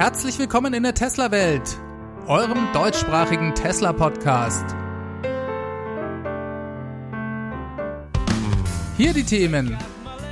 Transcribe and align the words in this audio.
Herzlich 0.00 0.38
willkommen 0.38 0.72
in 0.72 0.82
der 0.82 0.94
Tesla-Welt, 0.94 1.76
eurem 2.26 2.72
deutschsprachigen 2.72 3.54
Tesla-Podcast. 3.54 4.64
Hier 8.96 9.12
die 9.12 9.24
Themen. 9.24 9.76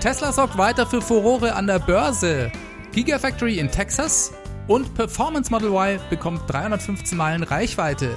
Tesla 0.01 0.33
sorgt 0.33 0.57
weiter 0.57 0.87
für 0.87 1.03
Furore 1.03 1.55
an 1.55 1.67
der 1.67 1.81
Börse. 1.81 2.51
Gigafactory 2.93 3.59
in 3.59 3.71
Texas 3.71 4.33
und 4.69 4.95
Performance 4.95 5.51
Model 5.51 5.69
Y 5.69 6.01
bekommt 6.09 6.41
315 6.47 7.19
Meilen 7.19 7.43
Reichweite. 7.43 8.17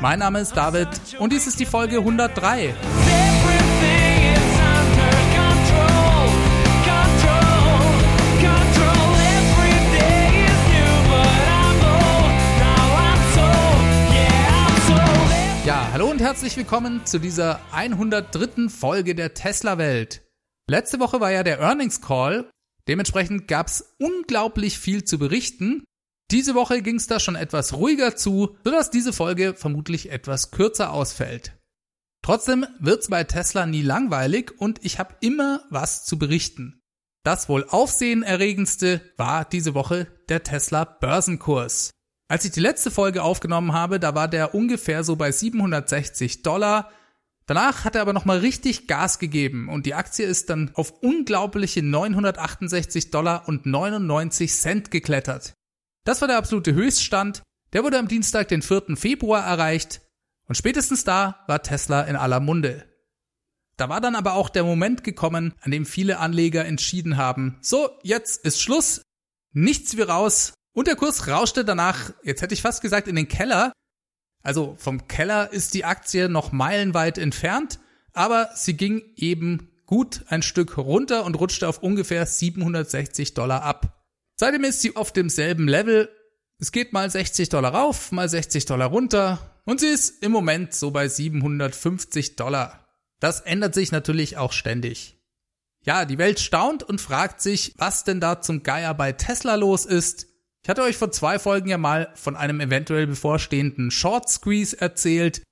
Mein 0.00 0.18
Name 0.18 0.40
ist 0.40 0.56
David 0.56 0.88
und 1.18 1.30
dies 1.30 1.46
ist 1.46 1.60
die 1.60 1.66
Folge 1.66 1.98
103. 1.98 2.72
hallo 15.94 16.10
und 16.10 16.20
herzlich 16.20 16.56
willkommen 16.56 17.06
zu 17.06 17.20
dieser 17.20 17.60
103. 17.72 18.68
Folge 18.68 19.14
der 19.14 19.32
Tesla-Welt. 19.32 20.24
Letzte 20.68 20.98
Woche 20.98 21.20
war 21.20 21.30
ja 21.30 21.44
der 21.44 21.60
Earnings 21.60 22.00
Call, 22.00 22.50
dementsprechend 22.88 23.46
gab's 23.46 23.94
unglaublich 24.00 24.80
viel 24.80 25.04
zu 25.04 25.20
berichten. 25.20 25.84
Diese 26.32 26.56
Woche 26.56 26.82
ging's 26.82 27.06
da 27.06 27.20
schon 27.20 27.36
etwas 27.36 27.74
ruhiger 27.74 28.16
zu, 28.16 28.56
sodass 28.64 28.90
diese 28.90 29.12
Folge 29.12 29.54
vermutlich 29.54 30.10
etwas 30.10 30.50
kürzer 30.50 30.92
ausfällt. 30.92 31.56
Trotzdem 32.22 32.66
wird's 32.80 33.06
bei 33.06 33.22
Tesla 33.22 33.64
nie 33.64 33.82
langweilig 33.82 34.50
und 34.58 34.84
ich 34.84 34.98
habe 34.98 35.14
immer 35.20 35.62
was 35.70 36.04
zu 36.04 36.18
berichten. 36.18 36.82
Das 37.22 37.48
wohl 37.48 37.66
aufsehenerregendste 37.68 39.00
war 39.16 39.44
diese 39.44 39.74
Woche 39.74 40.08
der 40.28 40.42
Tesla 40.42 40.86
Börsenkurs. 40.86 41.92
Als 42.28 42.44
ich 42.44 42.52
die 42.52 42.60
letzte 42.60 42.90
Folge 42.90 43.22
aufgenommen 43.22 43.72
habe, 43.72 44.00
da 44.00 44.14
war 44.14 44.28
der 44.28 44.54
ungefähr 44.54 45.04
so 45.04 45.16
bei 45.16 45.30
760 45.30 46.42
Dollar. 46.42 46.90
Danach 47.46 47.84
hat 47.84 47.94
er 47.94 48.02
aber 48.02 48.14
nochmal 48.14 48.38
richtig 48.38 48.88
Gas 48.88 49.18
gegeben 49.18 49.68
und 49.68 49.84
die 49.84 49.94
Aktie 49.94 50.24
ist 50.24 50.48
dann 50.48 50.70
auf 50.74 51.02
unglaubliche 51.02 51.82
968 51.82 53.10
Dollar 53.10 53.46
und 53.46 53.66
99 53.66 54.54
Cent 54.54 54.90
geklettert. 54.90 55.52
Das 56.04 56.22
war 56.22 56.28
der 56.28 56.38
absolute 56.38 56.72
Höchststand. 56.72 57.42
Der 57.74 57.84
wurde 57.84 57.98
am 57.98 58.08
Dienstag, 58.08 58.48
den 58.48 58.62
4. 58.62 58.96
Februar 58.96 59.44
erreicht 59.44 60.00
und 60.46 60.54
spätestens 60.54 61.04
da 61.04 61.44
war 61.46 61.62
Tesla 61.62 62.02
in 62.02 62.16
aller 62.16 62.40
Munde. 62.40 62.86
Da 63.76 63.88
war 63.88 64.00
dann 64.00 64.14
aber 64.14 64.34
auch 64.34 64.48
der 64.48 64.64
Moment 64.64 65.04
gekommen, 65.04 65.54
an 65.60 65.72
dem 65.72 65.84
viele 65.84 66.20
Anleger 66.20 66.64
entschieden 66.64 67.16
haben, 67.16 67.58
so, 67.60 67.90
jetzt 68.02 68.44
ist 68.44 68.60
Schluss, 68.60 69.02
nichts 69.52 69.96
wie 69.96 70.02
raus, 70.02 70.54
und 70.74 70.86
der 70.88 70.96
Kurs 70.96 71.28
rauschte 71.28 71.64
danach, 71.64 72.12
jetzt 72.22 72.42
hätte 72.42 72.52
ich 72.52 72.62
fast 72.62 72.82
gesagt, 72.82 73.08
in 73.08 73.16
den 73.16 73.28
Keller. 73.28 73.72
Also 74.42 74.76
vom 74.78 75.08
Keller 75.08 75.52
ist 75.52 75.72
die 75.72 75.84
Aktie 75.84 76.28
noch 76.28 76.52
meilenweit 76.52 77.16
entfernt, 77.16 77.80
aber 78.12 78.50
sie 78.54 78.76
ging 78.76 79.02
eben 79.16 79.70
gut 79.86 80.22
ein 80.28 80.42
Stück 80.42 80.76
runter 80.76 81.24
und 81.24 81.36
rutschte 81.36 81.68
auf 81.68 81.82
ungefähr 81.82 82.26
760 82.26 83.34
Dollar 83.34 83.62
ab. 83.62 84.04
Seitdem 84.36 84.64
ist 84.64 84.80
sie 84.80 84.96
auf 84.96 85.12
demselben 85.12 85.68
Level. 85.68 86.10
Es 86.58 86.72
geht 86.72 86.92
mal 86.92 87.08
60 87.08 87.48
Dollar 87.48 87.74
rauf, 87.74 88.12
mal 88.12 88.28
60 88.28 88.66
Dollar 88.66 88.88
runter 88.88 89.38
und 89.64 89.80
sie 89.80 89.88
ist 89.88 90.22
im 90.22 90.32
Moment 90.32 90.74
so 90.74 90.90
bei 90.90 91.08
750 91.08 92.36
Dollar. 92.36 92.86
Das 93.20 93.40
ändert 93.40 93.74
sich 93.74 93.92
natürlich 93.92 94.36
auch 94.36 94.52
ständig. 94.52 95.18
Ja, 95.84 96.04
die 96.04 96.18
Welt 96.18 96.40
staunt 96.40 96.82
und 96.82 97.00
fragt 97.00 97.40
sich, 97.40 97.74
was 97.76 98.04
denn 98.04 98.20
da 98.20 98.40
zum 98.40 98.62
Geier 98.62 98.94
bei 98.94 99.12
Tesla 99.12 99.54
los 99.54 99.84
ist. 99.84 100.26
Ich 100.64 100.70
hatte 100.70 100.82
euch 100.82 100.96
vor 100.96 101.12
zwei 101.12 101.38
Folgen 101.38 101.68
ja 101.68 101.76
mal 101.76 102.08
von 102.14 102.36
einem 102.36 102.58
eventuell 102.58 103.06
bevorstehenden 103.06 103.90
Short 103.90 104.30
Squeeze 104.30 104.80
erzählt. 104.80 105.42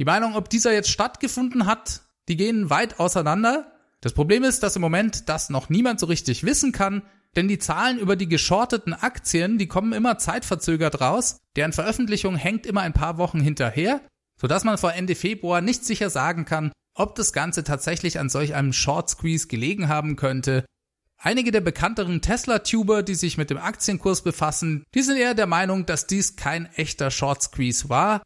Die 0.00 0.04
Meinung, 0.04 0.34
ob 0.34 0.50
dieser 0.50 0.72
jetzt 0.72 0.90
stattgefunden 0.90 1.66
hat, 1.66 2.02
die 2.26 2.36
gehen 2.36 2.68
weit 2.68 2.98
auseinander. 2.98 3.70
Das 4.00 4.12
Problem 4.12 4.42
ist, 4.42 4.64
dass 4.64 4.74
im 4.74 4.82
Moment 4.82 5.28
das 5.28 5.50
noch 5.50 5.68
niemand 5.68 6.00
so 6.00 6.06
richtig 6.06 6.42
wissen 6.42 6.72
kann, 6.72 7.02
denn 7.36 7.46
die 7.46 7.60
Zahlen 7.60 8.00
über 8.00 8.16
die 8.16 8.26
geschorteten 8.26 8.92
Aktien, 8.92 9.56
die 9.56 9.68
kommen 9.68 9.92
immer 9.92 10.18
zeitverzögert 10.18 11.00
raus, 11.00 11.36
deren 11.54 11.72
Veröffentlichung 11.72 12.34
hängt 12.34 12.66
immer 12.66 12.80
ein 12.80 12.92
paar 12.92 13.18
Wochen 13.18 13.38
hinterher, 13.38 14.00
sodass 14.40 14.64
man 14.64 14.78
vor 14.78 14.94
Ende 14.94 15.14
Februar 15.14 15.60
nicht 15.60 15.84
sicher 15.84 16.10
sagen 16.10 16.44
kann, 16.44 16.72
ob 16.96 17.14
das 17.14 17.32
Ganze 17.32 17.62
tatsächlich 17.62 18.18
an 18.18 18.28
solch 18.28 18.56
einem 18.56 18.72
Short 18.72 19.10
Squeeze 19.10 19.46
gelegen 19.46 19.86
haben 19.86 20.16
könnte 20.16 20.64
Einige 21.22 21.50
der 21.50 21.60
bekannteren 21.60 22.22
Tesla-Tuber, 22.22 23.02
die 23.02 23.14
sich 23.14 23.36
mit 23.36 23.50
dem 23.50 23.58
Aktienkurs 23.58 24.22
befassen, 24.22 24.84
die 24.94 25.02
sind 25.02 25.18
eher 25.18 25.34
der 25.34 25.46
Meinung, 25.46 25.84
dass 25.84 26.06
dies 26.06 26.34
kein 26.34 26.64
echter 26.76 27.10
Short 27.10 27.42
Squeeze 27.42 27.90
war. 27.90 28.22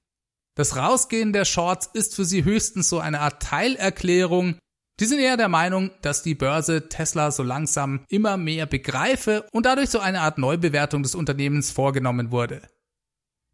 Das 0.56 0.76
Rausgehen 0.76 1.32
der 1.32 1.44
Shorts 1.44 1.90
ist 1.92 2.14
für 2.14 2.24
sie 2.24 2.44
höchstens 2.44 2.88
so 2.88 3.00
eine 3.00 3.18
Art 3.18 3.42
Teilerklärung. 3.42 4.58
Die 5.00 5.06
sind 5.06 5.18
eher 5.18 5.36
der 5.36 5.48
Meinung, 5.48 5.90
dass 6.02 6.22
die 6.22 6.36
Börse 6.36 6.88
Tesla 6.88 7.32
so 7.32 7.42
langsam 7.42 8.04
immer 8.08 8.36
mehr 8.36 8.66
begreife 8.66 9.44
und 9.50 9.66
dadurch 9.66 9.90
so 9.90 9.98
eine 9.98 10.20
Art 10.20 10.38
Neubewertung 10.38 11.02
des 11.02 11.16
Unternehmens 11.16 11.72
vorgenommen 11.72 12.30
wurde. 12.30 12.62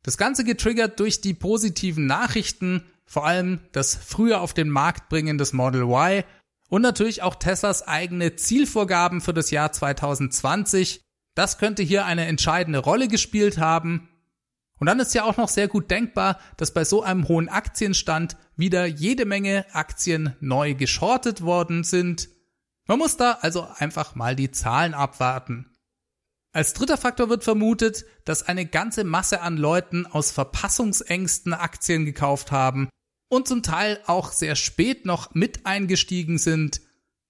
Das 0.03 0.19
Ganze 0.19 0.45
getriggert 0.45 1.01
durch 1.01 1.23
die 1.23 1.33
positiven 1.33 2.05
Nachrichten, 2.05 2.83
vor 3.07 3.27
allem 3.27 3.61
das 3.73 3.95
früher 3.95 4.43
auf 4.43 4.53
den 4.53 4.69
Markt 4.69 5.09
bringen 5.09 5.39
des 5.39 5.55
Model 5.55 5.85
Y 5.85 6.25
und 6.71 6.83
natürlich 6.83 7.23
auch 7.23 7.35
Teslas 7.35 7.87
eigene 7.87 8.37
Zielvorgaben 8.37 9.21
für 9.21 9.35
das 9.35 9.51
Jahr 9.51 9.73
2020. 9.73 11.03
Das 11.35 11.59
könnte 11.59 11.83
hier 11.83 12.07
eine 12.07 12.27
entscheidende 12.27 12.79
Rolle 12.79 13.09
gespielt 13.09 13.59
haben. 13.59 14.09
Und 14.79 14.87
dann 14.87 15.01
ist 15.01 15.15
ja 15.15 15.25
auch 15.25 15.37
noch 15.37 15.49
sehr 15.49 15.69
gut 15.69 15.91
denkbar, 15.91 16.39
dass 16.57 16.73
bei 16.73 16.85
so 16.85 17.03
einem 17.03 17.29
hohen 17.29 17.49
Aktienstand 17.49 18.37
wieder 18.57 18.87
jede 18.87 19.27
Menge 19.27 19.67
Aktien 19.73 20.35
neu 20.41 20.75
geschortet 20.75 21.43
worden 21.43 21.85
sind. 21.85 22.29
Man 22.87 22.99
muss 22.99 23.17
da 23.17 23.33
also 23.43 23.69
einfach 23.77 24.15
mal 24.15 24.37
die 24.37 24.53
Zahlen 24.53 24.95
abwarten. 24.95 25.67
Als 26.53 26.73
dritter 26.73 26.97
Faktor 26.97 27.29
wird 27.29 27.45
vermutet, 27.45 28.07
dass 28.25 28.45
eine 28.45 28.65
ganze 28.65 29.05
Masse 29.05 29.41
an 29.43 29.57
Leuten 29.57 30.07
aus 30.07 30.31
Verpassungsängsten 30.31 31.53
Aktien 31.53 32.05
gekauft 32.05 32.53
haben 32.53 32.89
und 33.31 33.49
zum 33.49 33.63
Teil 33.63 34.01
auch 34.07 34.33
sehr 34.33 34.57
spät 34.57 35.07
noch 35.07 35.35
mit 35.35 35.65
eingestiegen 35.65 36.37
sind. 36.37 36.83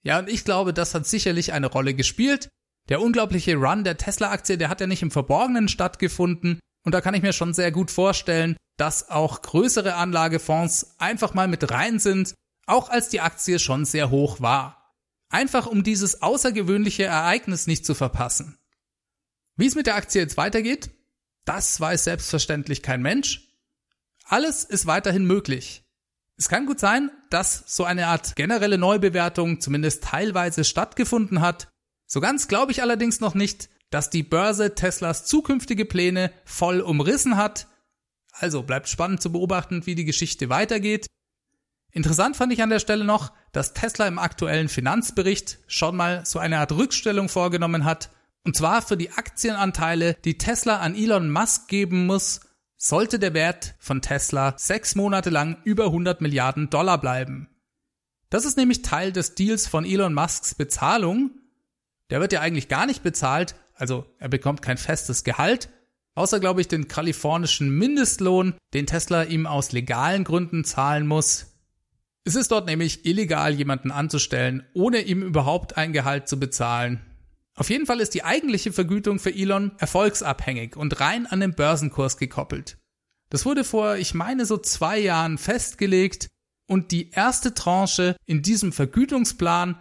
Ja, 0.03 0.19
und 0.19 0.29
ich 0.29 0.45
glaube, 0.45 0.73
das 0.73 0.95
hat 0.95 1.07
sicherlich 1.07 1.53
eine 1.53 1.67
Rolle 1.69 1.95
gespielt. 1.95 2.49
Der 2.89 3.01
unglaubliche 3.01 3.55
Run 3.55 3.85
der 3.85 3.99
Tesla-Aktie, 3.99 4.59
der 4.59 4.69
hat 4.71 4.81
ja 4.81 4.87
nicht 4.87 5.03
im 5.03 5.11
Verborgenen 5.11 5.69
stattgefunden. 5.69 6.59
Und 6.83 6.95
da 6.95 7.01
kann 7.01 7.15
ich 7.15 7.23
mir 7.23 7.35
schon 7.35 7.53
sehr 7.53 7.71
gut 7.71 7.91
vorstellen, 7.91 8.57
dass 8.79 9.11
auch 9.11 9.43
größere 9.43 9.95
Anlagefonds 9.95 10.95
einfach 10.99 11.35
mal 11.35 11.47
mit 11.47 11.71
rein 11.71 11.99
sind, 11.99 12.35
auch 12.67 12.89
als 12.89 13.11
die 13.11 13.21
Aktie 13.21 13.59
schon 13.59 13.85
sehr 13.85 14.11
hoch 14.11 14.41
war. 14.41 14.97
Einfach 15.29 15.67
um 15.67 15.85
dieses 15.85 16.23
außergewöhnliche 16.23 17.05
Ereignis 17.05 17.67
nicht 17.67 17.85
zu 17.85 17.95
verpassen. 17.95 18.59
Wie 19.57 19.67
es 19.67 19.75
mit 19.75 19.87
der 19.87 19.97
Aktie 19.97 20.23
jetzt 20.23 20.39
weitergeht, 20.39 20.91
das 21.45 21.79
weiß 21.79 22.05
selbstverständlich 22.05 22.83
kein 22.83 23.03
Mensch. 23.03 23.51
Alles 24.25 24.65
ist 24.65 24.87
weiterhin 24.87 25.27
möglich. 25.27 25.85
Es 26.41 26.49
kann 26.49 26.65
gut 26.65 26.81
sein, 26.81 27.11
dass 27.29 27.65
so 27.67 27.85
eine 27.85 28.07
Art 28.07 28.35
generelle 28.35 28.79
Neubewertung 28.79 29.61
zumindest 29.61 30.05
teilweise 30.05 30.65
stattgefunden 30.65 31.43
hat. 31.43 31.69
So 32.07 32.21
ganz 32.21 32.49
glaube 32.49 32.73
ich 32.73 32.81
allerdings 32.81 33.21
noch 33.21 33.35
nicht, 33.35 33.69
dass 33.91 34.09
die 34.09 34.23
Börse 34.23 34.75
Teslas 34.75 35.27
zukünftige 35.27 35.85
Pläne 35.85 36.33
voll 36.47 36.81
umrissen 36.81 37.37
hat. 37.37 37.67
Also 38.33 38.63
bleibt 38.63 38.89
spannend 38.89 39.21
zu 39.21 39.31
beobachten, 39.31 39.85
wie 39.85 39.95
die 39.95 40.07
Geschichte 40.07 40.49
weitergeht. 40.49 41.09
Interessant 41.93 42.39
fand 42.39 42.55
ich 42.55 42.63
an 42.63 42.71
der 42.71 42.79
Stelle 42.79 43.05
noch, 43.05 43.35
dass 43.53 43.75
Tesla 43.75 44.09
im 44.09 44.19
aktuellen 44.19 44.71
Finanzbericht 44.71 45.59
schon 45.67 45.95
mal 45.95 46.25
so 46.25 46.39
eine 46.39 46.61
Art 46.61 46.73
Rückstellung 46.73 47.29
vorgenommen 47.29 47.85
hat, 47.85 48.09
und 48.45 48.57
zwar 48.57 48.81
für 48.81 48.97
die 48.97 49.11
Aktienanteile, 49.11 50.17
die 50.25 50.39
Tesla 50.39 50.79
an 50.79 50.95
Elon 50.95 51.31
Musk 51.31 51.69
geben 51.69 52.07
muss, 52.07 52.41
sollte 52.83 53.19
der 53.19 53.35
Wert 53.35 53.75
von 53.79 54.01
Tesla 54.01 54.55
sechs 54.57 54.95
Monate 54.95 55.29
lang 55.29 55.59
über 55.65 55.87
100 55.87 56.23
Milliarden 56.23 56.71
Dollar 56.71 56.99
bleiben. 56.99 57.51
Das 58.31 58.47
ist 58.47 58.57
nämlich 58.57 58.81
Teil 58.81 59.13
des 59.13 59.35
Deals 59.35 59.67
von 59.67 59.85
Elon 59.85 60.15
Musks 60.15 60.55
Bezahlung. 60.55 61.31
Der 62.09 62.21
wird 62.21 62.33
ja 62.33 62.41
eigentlich 62.41 62.69
gar 62.69 62.87
nicht 62.87 63.03
bezahlt, 63.03 63.55
also 63.75 64.07
er 64.19 64.31
bekommt 64.31 64.63
kein 64.63 64.79
festes 64.79 65.25
Gehalt, 65.25 65.69
außer 66.15 66.41
glaube 66.41 66.63
ich 66.63 66.69
den 66.69 66.89
kalifornischen 66.89 67.69
Mindestlohn, 67.69 68.55
den 68.73 68.87
Tesla 68.87 69.25
ihm 69.25 69.47
aus 69.47 69.73
legalen 69.73 70.25
Gründen 70.25 70.65
zahlen 70.65 71.07
muss. 71.07 71.59
Es 72.25 72.35
ist 72.35 72.51
dort 72.51 72.67
nämlich 72.67 73.05
illegal, 73.05 73.53
jemanden 73.53 73.91
anzustellen, 73.91 74.67
ohne 74.73 75.03
ihm 75.03 75.23
überhaupt 75.23 75.77
ein 75.77 75.93
Gehalt 75.93 76.29
zu 76.29 76.41
bezahlen. 76.41 77.05
Auf 77.61 77.69
jeden 77.69 77.85
Fall 77.85 78.01
ist 78.01 78.15
die 78.15 78.25
eigentliche 78.25 78.73
Vergütung 78.73 79.19
für 79.19 79.35
Elon 79.35 79.73
erfolgsabhängig 79.77 80.77
und 80.77 80.99
rein 80.99 81.27
an 81.27 81.41
den 81.41 81.55
Börsenkurs 81.55 82.17
gekoppelt. 82.17 82.79
Das 83.29 83.45
wurde 83.45 83.65
vor, 83.65 83.97
ich 83.97 84.15
meine, 84.15 84.47
so 84.47 84.57
zwei 84.57 84.99
Jahren 84.99 85.37
festgelegt 85.37 86.29
und 86.67 86.91
die 86.91 87.11
erste 87.11 87.53
Tranche 87.53 88.17
in 88.25 88.41
diesem 88.41 88.73
Vergütungsplan, 88.73 89.79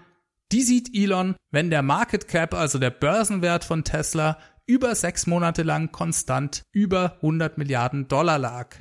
Die 0.51 0.61
sieht 0.61 0.93
Elon, 0.93 1.37
wenn 1.51 1.69
der 1.69 1.81
Market 1.81 2.27
Cap, 2.27 2.53
also 2.53 2.79
der 2.79 2.89
Börsenwert 2.89 3.63
von 3.63 3.85
Tesla, 3.85 4.39
über 4.65 4.93
sechs 4.93 5.25
Monate 5.25 5.63
lang 5.63 5.93
konstant 5.93 6.63
über 6.73 7.13
100 7.21 7.57
Milliarden 7.57 8.09
Dollar 8.09 8.39
lag. 8.39 8.75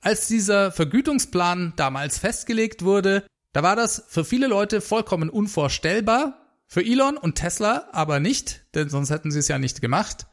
Als 0.00 0.28
dieser 0.28 0.70
Vergütungsplan 0.70 1.72
damals 1.74 2.18
festgelegt 2.18 2.84
wurde, 2.84 3.26
da 3.52 3.64
war 3.64 3.74
das 3.74 4.04
für 4.06 4.24
viele 4.24 4.46
Leute 4.46 4.80
vollkommen 4.80 5.28
unvorstellbar, 5.28 6.41
für 6.72 6.82
Elon 6.82 7.18
und 7.18 7.34
Tesla 7.34 7.90
aber 7.92 8.18
nicht, 8.18 8.64
denn 8.74 8.88
sonst 8.88 9.10
hätten 9.10 9.30
sie 9.30 9.40
es 9.40 9.48
ja 9.48 9.58
nicht 9.58 9.82
gemacht. 9.82 10.26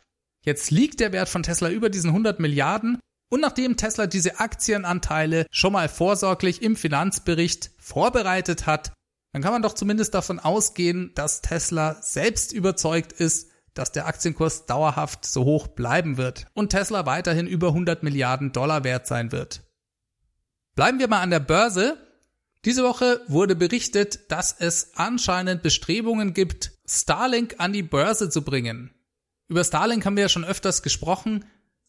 Jetzt 0.45 0.71
liegt 0.71 1.01
der 1.01 1.11
Wert 1.11 1.27
von 1.27 1.43
Tesla 1.43 1.69
über 1.69 1.89
diesen 1.89 2.11
100 2.11 2.39
Milliarden 2.39 2.97
und 3.29 3.41
nachdem 3.41 3.75
Tesla 3.75 4.07
diese 4.07 4.39
Aktienanteile 4.39 5.47
schon 5.51 5.73
mal 5.73 5.89
vorsorglich 5.89 6.61
im 6.61 6.77
Finanzbericht 6.77 7.71
vorbereitet 7.77 8.67
hat, 8.67 8.93
dann 9.33 9.41
kann 9.41 9.51
man 9.51 9.61
doch 9.61 9.73
zumindest 9.73 10.13
davon 10.13 10.39
ausgehen, 10.39 11.11
dass 11.13 11.41
Tesla 11.41 12.01
selbst 12.01 12.53
überzeugt 12.53 13.11
ist, 13.11 13.49
dass 13.73 13.91
der 13.91 14.07
Aktienkurs 14.07 14.65
dauerhaft 14.65 15.25
so 15.25 15.43
hoch 15.43 15.67
bleiben 15.67 16.15
wird 16.15 16.47
und 16.53 16.69
Tesla 16.69 17.05
weiterhin 17.05 17.47
über 17.47 17.67
100 17.67 18.01
Milliarden 18.01 18.53
Dollar 18.53 18.85
wert 18.85 19.07
sein 19.07 19.33
wird. 19.33 19.63
Bleiben 20.75 20.99
wir 20.99 21.09
mal 21.09 21.21
an 21.21 21.31
der 21.31 21.41
Börse. 21.41 21.97
Diese 22.65 22.83
Woche 22.83 23.21
wurde 23.27 23.55
berichtet, 23.55 24.31
dass 24.31 24.53
es 24.57 24.91
anscheinend 24.95 25.63
Bestrebungen 25.63 26.33
gibt, 26.33 26.73
Starlink 26.85 27.55
an 27.59 27.71
die 27.71 27.83
Börse 27.83 28.29
zu 28.29 28.43
bringen. 28.43 28.93
Über 29.47 29.63
Starlink 29.63 30.05
haben 30.05 30.17
wir 30.17 30.23
ja 30.23 30.29
schon 30.29 30.43
öfters 30.43 30.83
gesprochen. 30.83 31.45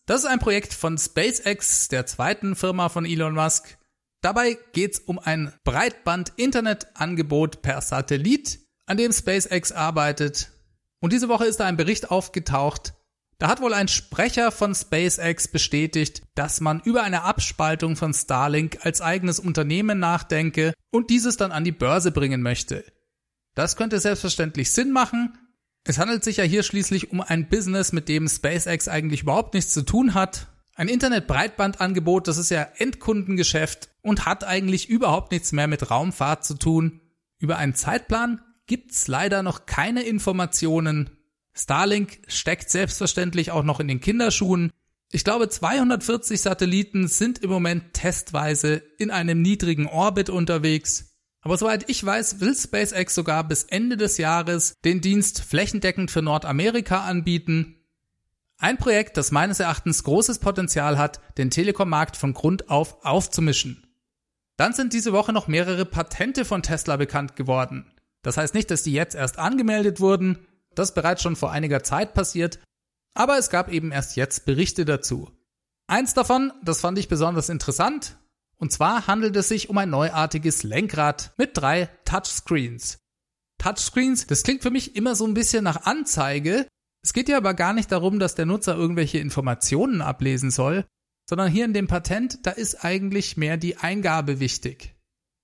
Das 0.07 0.21
ist 0.21 0.27
ein 0.27 0.39
Projekt 0.39 0.73
von 0.73 0.97
SpaceX, 0.97 1.89
der 1.89 2.07
zweiten 2.07 2.55
Firma 2.55 2.89
von 2.89 3.05
Elon 3.05 3.35
Musk. 3.35 3.79
Dabei 4.23 4.59
geht 4.73 4.95
es 4.95 5.01
um 5.01 5.19
ein 5.19 5.53
Breitband-Internetangebot 5.65 7.63
per 7.63 7.81
Satellit, 7.81 8.61
an 8.87 8.97
dem 8.97 9.13
SpaceX 9.13 9.73
arbeitet. 9.73 10.53
Und 11.01 11.13
diese 11.13 11.29
Woche 11.29 11.47
ist 11.47 11.59
da 11.59 11.67
ein 11.67 11.77
Bericht 11.77 12.11
aufgetaucht, 12.11 12.95
da 13.41 13.49
hat 13.49 13.63
wohl 13.63 13.73
ein 13.73 13.89
Sprecher 13.89 14.53
von 14.53 14.75
SpaceX 14.75 15.49
bestätigt, 15.49 16.23
dass 16.35 16.61
man 16.61 16.81
über 16.81 17.03
eine 17.03 17.23
Abspaltung 17.23 17.97
von 17.97 18.13
Starlink 18.13 18.85
als 18.85 19.01
eigenes 19.01 19.41
Unternehmen 19.41 19.99
nachdenke 19.99 20.75
und 20.91 21.09
dieses 21.09 21.39
dann 21.39 21.51
an 21.51 21.65
die 21.65 21.73
Börse 21.73 22.13
bringen 22.13 22.43
möchte. 22.43 22.85
Das 23.55 23.77
könnte 23.77 23.99
selbstverständlich 23.99 24.73
Sinn 24.73 24.93
machen. 24.93 25.39
Es 25.85 25.99
handelt 25.99 26.23
sich 26.23 26.37
ja 26.37 26.45
hier 26.45 26.63
schließlich 26.63 27.13
um 27.13 27.23
ein 27.23 27.49
Business, 27.49 27.93
mit 27.93 28.11
dem 28.11 28.29
SpaceX 28.29 28.89
eigentlich 28.89 29.23
überhaupt 29.23 29.55
nichts 29.55 29.73
zu 29.73 29.87
tun 29.87 30.13
hat. 30.13 30.49
Ein 30.75 30.89
Internet-Breitbandangebot, 30.89 32.29
das 32.29 32.37
ist 32.37 32.51
ja 32.51 32.69
Endkundengeschäft 32.77 33.89
und 34.03 34.27
hat 34.27 34.45
eigentlich 34.45 34.91
überhaupt 34.91 35.33
nichts 35.33 35.53
mehr 35.53 35.67
mit 35.67 35.91
Raumfahrt 35.91 36.45
zu 36.45 36.59
tun. 36.59 37.01
Über 37.39 37.57
einen 37.57 37.75
Zeitplan 37.75 38.43
gibt's 38.67 39.09
leider 39.09 39.43
noch 39.43 39.65
keine 39.65 40.03
Informationen. 40.03 41.09
Starlink 41.55 42.21
steckt 42.27 42.71
selbstverständlich 42.71 43.51
auch 43.51 43.65
noch 43.65 43.81
in 43.81 43.89
den 43.89 44.01
Kinderschuhen. 44.01 44.71
Ich 45.13 45.25
glaube, 45.25 45.49
240 45.49 46.41
Satelliten 46.41 47.09
sind 47.09 47.41
im 47.41 47.51
Moment 47.51 47.95
testweise 47.95 48.83
in 48.99 49.11
einem 49.11 49.43
niedrigen 49.43 49.87
Orbit 49.87 50.31
unterwegs. 50.31 51.17
Aber 51.43 51.57
soweit 51.57 51.89
ich 51.89 52.05
weiß, 52.05 52.41
will 52.41 52.55
SpaceX 52.55 53.15
sogar 53.15 53.45
bis 53.45 53.65
Ende 53.65 53.97
des 53.97 54.19
Jahres 54.19 54.75
den 54.85 55.01
Dienst 55.01 55.43
flächendeckend 55.43 56.11
für 56.11 56.23
Nordamerika 56.23 57.01
anbieten. 57.05 57.77
Ein 58.59 58.77
Projekt, 58.77 59.17
das 59.17 59.31
meines 59.33 59.59
Erachtens 59.59 60.05
großes 60.05 60.39
Potenzial 60.39 60.99
hat, 60.99 61.21
den 61.39 61.51
Telekom-Markt 61.51 62.17
von 62.17 62.35
Grund 62.35 62.69
auf 62.69 63.05
aufzumischen. 63.05 63.87
Dann 64.59 64.75
sind 64.75 64.93
diese 64.93 65.15
Woche 65.15 65.33
noch 65.33 65.49
mehrere 65.49 65.87
Patente 65.87 66.45
von 66.45 66.63
Tesla 66.63 66.97
bekannt 66.97 67.37
geworden. 67.37 67.91
Das 68.21 68.37
heißt 68.37 68.53
nicht, 68.53 68.71
dass 68.71 68.83
die 68.83 68.93
jetzt 68.93 69.15
erst 69.15 69.39
angemeldet 69.39 70.01
wurden, 70.01 70.47
das 70.81 70.95
bereits 70.95 71.23
schon 71.23 71.37
vor 71.37 71.53
einiger 71.53 71.83
Zeit 71.83 72.15
passiert, 72.15 72.59
aber 73.15 73.39
es 73.39 73.51
gab 73.51 73.71
eben 73.71 73.93
erst 73.93 74.17
jetzt 74.17 74.45
Berichte 74.45 74.85
dazu. 74.85 75.31
Eins 75.87 76.15
davon, 76.15 76.53
das 76.63 76.81
fand 76.81 76.99
ich 76.99 77.09
besonders 77.09 77.49
interessant, 77.49 78.19
und 78.57 78.73
zwar 78.73 79.07
handelt 79.07 79.37
es 79.37 79.49
sich 79.49 79.71
um 79.71 79.79
ein 79.79 79.91
neuartiges 79.91 80.63
Lenkrad 80.63 81.33
mit 81.39 81.57
drei 81.57 81.89
Touchscreens. 82.05 82.99
Touchscreens, 83.59 84.27
das 84.27 84.43
klingt 84.43 84.63
für 84.63 84.71
mich 84.71 84.97
immer 84.97 85.15
so 85.15 85.27
ein 85.27 85.35
bisschen 85.35 85.65
nach 85.65 85.85
Anzeige. 85.87 86.67
Es 87.03 87.13
geht 87.13 87.29
ja 87.29 87.39
aber 87.39 87.55
gar 87.55 87.73
nicht 87.73 87.91
darum, 87.91 88.19
dass 88.19 88.35
der 88.35 88.47
Nutzer 88.47 88.77
irgendwelche 88.77 89.19
Informationen 89.19 90.03
ablesen 90.03 90.51
soll, 90.51 90.87
sondern 91.29 91.51
hier 91.51 91.65
in 91.65 91.73
dem 91.73 91.87
Patent, 91.87 92.47
da 92.47 92.51
ist 92.51 92.85
eigentlich 92.85 93.37
mehr 93.37 93.57
die 93.57 93.77
Eingabe 93.77 94.41
wichtig. 94.41 94.95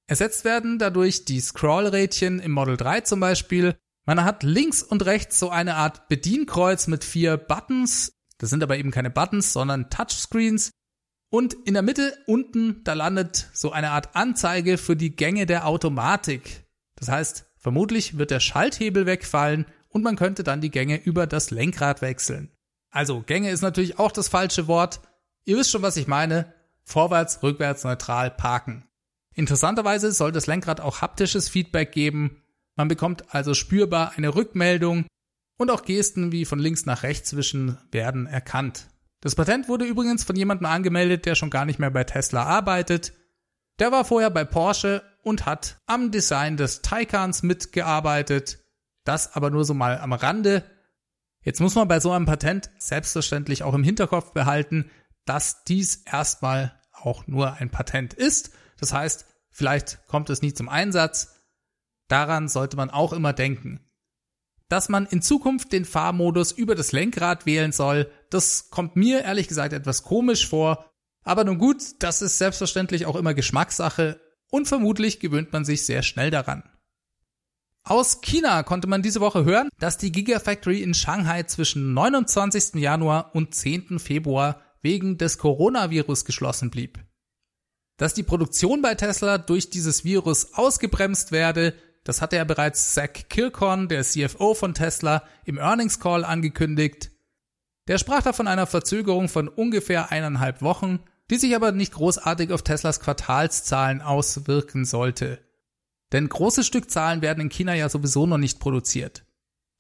Ersetzt 0.09 0.45
werden 0.45 0.79
dadurch 0.79 1.25
die 1.25 1.41
Scrollrädchen 1.41 2.39
im 2.39 2.53
Model 2.53 2.77
3 2.77 3.01
zum 3.01 3.21
Beispiel 3.21 3.77
man 4.07 4.25
hat 4.25 4.43
links 4.43 4.83
und 4.83 5.05
rechts 5.05 5.39
so 5.39 5.51
eine 5.51 5.75
Art 5.75 6.09
Bedienkreuz 6.09 6.87
mit 6.87 7.05
vier 7.05 7.37
Buttons. 7.37 8.13
Das 8.39 8.51
sind 8.51 8.63
aber 8.63 8.79
eben 8.79 8.91
keine 8.91 9.11
Buttons, 9.11 9.53
sondern 9.53 9.91
Touchscreens. 9.91 10.71
Und 11.29 11.55
in 11.55 11.75
der 11.75 11.83
Mitte 11.83 12.17
unten, 12.27 12.85
da 12.85 12.93
landet 12.93 13.51
so 13.53 13.73
eine 13.73 13.91
Art 13.91 14.15
Anzeige 14.15 14.79
für 14.79 14.97
die 14.97 15.17
Gänge 15.17 15.45
der 15.45 15.67
Automatik. 15.67 16.65
Das 16.95 17.09
heißt, 17.09 17.47
vermutlich 17.59 18.17
wird 18.17 18.31
der 18.31 18.41
Schalthebel 18.41 19.07
wegfallen 19.07 19.67
und 19.89 20.05
man 20.05 20.17
könnte 20.17 20.45
dann 20.45 20.61
die 20.61 20.71
Gänge 20.71 20.97
über 21.03 21.27
das 21.27 21.51
Lenkrad 21.51 22.01
wechseln. 22.01 22.53
Also 22.91 23.23
Gänge 23.23 23.51
ist 23.51 23.63
natürlich 23.63 23.99
auch 23.99 24.13
das 24.13 24.29
falsche 24.29 24.69
Wort. 24.69 25.01
Ihr 25.45 25.57
wisst 25.57 25.71
schon, 25.71 25.83
was 25.83 25.97
ich 25.97 26.07
meine. 26.07 26.55
Vorwärts, 26.85 27.43
rückwärts, 27.43 27.83
neutral 27.83 28.31
parken. 28.31 28.87
Interessanterweise 29.35 30.13
soll 30.13 30.33
das 30.33 30.47
Lenkrad 30.47 30.81
auch 30.81 31.03
haptisches 31.03 31.49
Feedback 31.49 31.93
geben. 31.93 32.43
Man 32.77 32.89
bekommt 32.89 33.35
also 33.35 33.55
spürbar 33.55 34.13
eine 34.17 34.35
Rückmeldung 34.35 35.07
und 35.59 35.71
auch 35.71 35.83
Gesten 35.83 36.33
wie 36.33 36.45
von 36.45 36.59
links 36.59 36.87
nach 36.87 37.03
rechts 37.03 37.35
wischen 37.35 37.79
werden 37.91 38.27
erkannt. 38.27 38.87
Das 39.21 39.35
Patent 39.35 39.69
wurde 39.69 39.87
übrigens 39.87 40.25
von 40.25 40.37
jemandem 40.37 40.67
angemeldet, 40.67 41.27
der 41.27 41.35
schon 41.35 41.51
gar 41.51 41.65
nicht 41.65 41.79
mehr 41.79 41.91
bei 41.91 42.05
Tesla 42.05 42.45
arbeitet. 42.45 43.15
Der 43.79 43.93
war 43.93 44.05
vorher 44.05 44.31
bei 44.31 44.45
Porsche 44.45 45.03
und 45.23 45.47
hat 45.47 45.81
am 45.87 46.11
Design 46.11 46.57
des 46.57 46.83
Taycans 46.83 47.43
mitgearbeitet. 47.43 48.59
Das 49.05 49.35
aber 49.35 49.51
nur 49.51 49.65
so 49.65 49.75
mal 49.75 49.99
am 49.99 50.13
Rande. 50.13 50.65
Jetzt 51.43 51.61
muss 51.61 51.75
man 51.75 51.89
bei 51.89 52.01
so 52.01 52.13
einem 52.13 52.27
Patent 52.27 52.71
selbstverständlich 52.79 53.63
auch 53.63 53.75
im 53.75 53.85
Hinterkopf 53.85 54.33
behalten, 54.33 54.91
dass 55.25 55.65
dies 55.65 56.03
erstmal 56.05 56.81
auch 56.93 57.27
nur 57.27 57.55
ein 57.55 57.71
Patent 57.71 58.15
ist. 58.15 58.51
Das 58.79 58.93
heißt, 58.93 59.27
vielleicht 59.51 60.07
kommt 60.07 60.31
es 60.31 60.43
nie 60.43 60.55
zum 60.55 60.69
Einsatz. 60.69 61.36
Daran 62.09 62.49
sollte 62.49 62.77
man 62.77 62.91
auch 62.91 63.13
immer 63.13 63.33
denken. 63.33 63.81
Dass 64.69 64.89
man 64.89 65.07
in 65.07 65.23
Zukunft 65.23 65.73
den 65.73 65.85
Fahrmodus 65.85 66.53
über 66.53 66.75
das 66.75 66.93
Lenkrad 66.93 67.47
wählen 67.47 67.73
soll, 67.73 68.11
das 68.31 68.71
kommt 68.71 68.97
mir 68.97 69.23
ehrlich 69.23 69.49
gesagt 69.49 69.73
etwas 69.73 70.03
komisch 70.03 70.49
vor. 70.49 70.91
Aber 71.23 71.45
nun 71.45 71.59
gut, 71.59 71.83
das 72.01 72.23
ist 72.23 72.39
selbstverständlich 72.39 73.07
auch 73.07 73.17
immer 73.17 73.35
Geschmackssache 73.35 74.21
und 74.51 74.67
vermutlich 74.67 75.21
gewöhnt 75.21 75.53
man 75.53 75.65
sich 75.65 75.85
sehr 75.85 76.03
schnell 76.03 76.31
daran. 76.31 76.63
Aus 77.85 78.21
China 78.21 78.65
konnte 78.65 78.89
man 78.89 79.03
diese 79.03 79.21
Woche 79.21 79.45
hören, 79.45 79.69
dass 79.79 79.97
die 79.97 80.11
Gigafactory 80.11 80.83
in 80.83 80.93
Shanghai 80.93 81.45
zwischen 81.45 81.95
29. 81.95 82.75
Januar 82.75 83.33
und 83.35 83.55
10. 83.55 84.01
Februar 84.01 84.61
wegen 84.83 85.19
des 85.19 85.39
Coronavirus 85.39 86.25
geschlossen 86.25 86.71
blieb. 86.71 86.99
Dass 87.97 88.13
die 88.13 88.25
Produktion 88.25 88.83
bei 88.83 88.97
Tesla 88.97 89.39
durch 89.39 89.71
dieses 89.71 90.05
Virus 90.05 90.55
ausgebremst 90.55 91.31
werde, 91.31 91.75
das 92.07 92.23
hatte 92.23 92.37
ja 92.37 92.45
bereits 92.45 92.95
Zach 92.95 93.11
Kirkhorn, 93.29 93.89
der 93.89 94.05
CFO 94.05 94.55
von 94.55 94.75
Tesla, 94.75 95.25
im 95.45 95.59
Earnings 95.59 95.99
Call 95.99 96.25
angekündigt. 96.25 97.11
Der 97.89 97.99
sprach 97.99 98.23
da 98.23 98.33
von 98.33 98.47
einer 98.47 98.69
Verzögerung 98.69 99.29
von 99.29 99.49
ungefähr 99.49 100.13
eineinhalb 100.13 100.63
Wochen, 100.63 101.01
die 101.31 101.37
sich 101.37 101.57
aber 101.57 101.73
nicht 101.73 101.95
großartig 101.95 102.53
auf 102.53 102.63
Teslas 102.63 103.01
Quartalszahlen 103.01 104.03
auswirken 104.03 104.85
sollte. 104.85 105.41
Denn 106.13 106.29
große 106.29 106.63
Stückzahlen 106.63 107.23
werden 107.23 107.41
in 107.41 107.49
China 107.49 107.75
ja 107.75 107.89
sowieso 107.89 108.25
noch 108.25 108.39
nicht 108.39 108.61
produziert. 108.61 109.25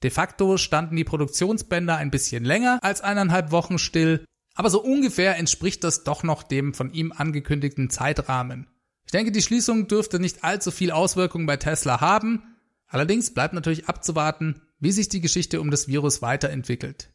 De 0.03 0.11
facto 0.11 0.57
standen 0.57 0.97
die 0.97 1.05
Produktionsbänder 1.05 1.97
ein 1.97 2.11
bisschen 2.11 2.45
länger 2.45 2.81
als 2.83 3.03
eineinhalb 3.03 3.53
Wochen 3.53 3.79
still, 3.79 4.25
aber 4.57 4.69
so 4.69 4.83
ungefähr 4.83 5.37
entspricht 5.37 5.85
das 5.85 6.03
doch 6.03 6.25
noch 6.25 6.43
dem 6.43 6.75
von 6.75 6.93
ihm 6.93 7.13
angekündigten 7.13 7.89
Zeitrahmen. 7.89 8.67
Ich 9.07 9.13
denke, 9.13 9.33
die 9.33 9.43
Schließung 9.43 9.89
dürfte 9.89 10.19
nicht 10.19 10.45
allzu 10.45 10.71
viel 10.71 10.91
Auswirkungen 10.91 11.47
bei 11.47 11.57
Tesla 11.57 12.01
haben. 12.01 12.43
Allerdings 12.89 13.33
bleibt 13.33 13.55
natürlich 13.55 13.89
abzuwarten, 13.89 14.63
wie 14.79 14.93
sich 14.93 15.09
die 15.09 15.21
Geschichte 15.21 15.61
um 15.61 15.71
das 15.71 15.89
Virus 15.89 16.23
weiterentwickelt. 16.23 17.13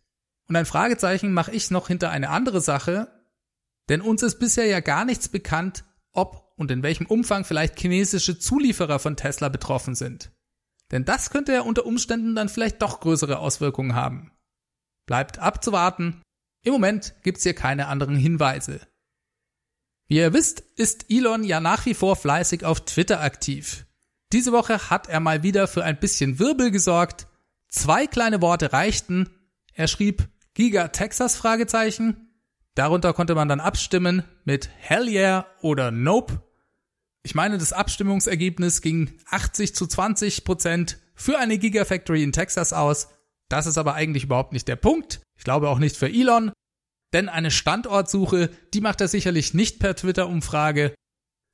Und 0.47 0.55
ein 0.55 0.65
Fragezeichen 0.65 1.33
mache 1.33 1.51
ich 1.51 1.69
noch 1.69 1.87
hinter 1.87 2.09
eine 2.09 2.29
andere 2.29 2.61
Sache, 2.61 3.07
denn 3.89 4.01
uns 4.01 4.23
ist 4.23 4.39
bisher 4.39 4.65
ja 4.65 4.79
gar 4.79 5.05
nichts 5.05 5.29
bekannt, 5.29 5.83
ob 6.13 6.53
und 6.55 6.71
in 6.71 6.83
welchem 6.83 7.05
Umfang 7.05 7.43
vielleicht 7.43 7.79
chinesische 7.79 8.37
Zulieferer 8.37 8.99
von 8.99 9.17
Tesla 9.17 9.49
betroffen 9.49 9.95
sind. 9.95 10.31
Denn 10.91 11.05
das 11.05 11.29
könnte 11.29 11.53
ja 11.53 11.61
unter 11.61 11.85
Umständen 11.85 12.35
dann 12.35 12.49
vielleicht 12.49 12.81
doch 12.81 12.99
größere 12.99 13.39
Auswirkungen 13.39 13.95
haben. 13.95 14.31
Bleibt 15.07 15.39
abzuwarten. 15.39 16.21
Im 16.63 16.73
Moment 16.73 17.15
gibt's 17.23 17.43
hier 17.43 17.55
keine 17.55 17.87
anderen 17.87 18.15
Hinweise. 18.15 18.81
Wie 20.11 20.17
ihr 20.17 20.33
wisst, 20.33 20.59
ist 20.75 21.05
Elon 21.07 21.45
ja 21.45 21.61
nach 21.61 21.85
wie 21.85 21.93
vor 21.93 22.17
fleißig 22.17 22.65
auf 22.65 22.83
Twitter 22.83 23.21
aktiv. 23.21 23.85
Diese 24.33 24.51
Woche 24.51 24.89
hat 24.89 25.07
er 25.07 25.21
mal 25.21 25.41
wieder 25.41 25.69
für 25.69 25.85
ein 25.85 26.01
bisschen 26.01 26.37
Wirbel 26.37 26.69
gesorgt. 26.69 27.27
Zwei 27.69 28.07
kleine 28.07 28.41
Worte 28.41 28.73
reichten. 28.73 29.29
Er 29.73 29.87
schrieb 29.87 30.27
Giga 30.53 30.89
Texas 30.89 31.37
Fragezeichen. 31.37 32.27
Darunter 32.75 33.13
konnte 33.13 33.35
man 33.35 33.47
dann 33.47 33.61
abstimmen 33.61 34.25
mit 34.43 34.69
Hell 34.79 35.07
yeah 35.07 35.47
oder 35.61 35.91
Nope. 35.91 36.43
Ich 37.23 37.33
meine, 37.33 37.57
das 37.57 37.71
Abstimmungsergebnis 37.71 38.81
ging 38.81 39.17
80 39.29 39.73
zu 39.73 39.87
20 39.87 40.43
Prozent 40.43 40.97
für 41.15 41.39
eine 41.39 41.57
Gigafactory 41.57 42.21
in 42.21 42.33
Texas 42.33 42.73
aus. 42.73 43.07
Das 43.47 43.65
ist 43.65 43.77
aber 43.77 43.93
eigentlich 43.93 44.25
überhaupt 44.25 44.51
nicht 44.51 44.67
der 44.67 44.75
Punkt. 44.75 45.21
Ich 45.37 45.45
glaube 45.45 45.69
auch 45.69 45.79
nicht 45.79 45.95
für 45.95 46.09
Elon. 46.09 46.51
Denn 47.13 47.29
eine 47.29 47.51
Standortsuche, 47.51 48.49
die 48.73 48.81
macht 48.81 49.01
er 49.01 49.07
sicherlich 49.07 49.53
nicht 49.53 49.79
per 49.79 49.95
Twitter-Umfrage, 49.95 50.95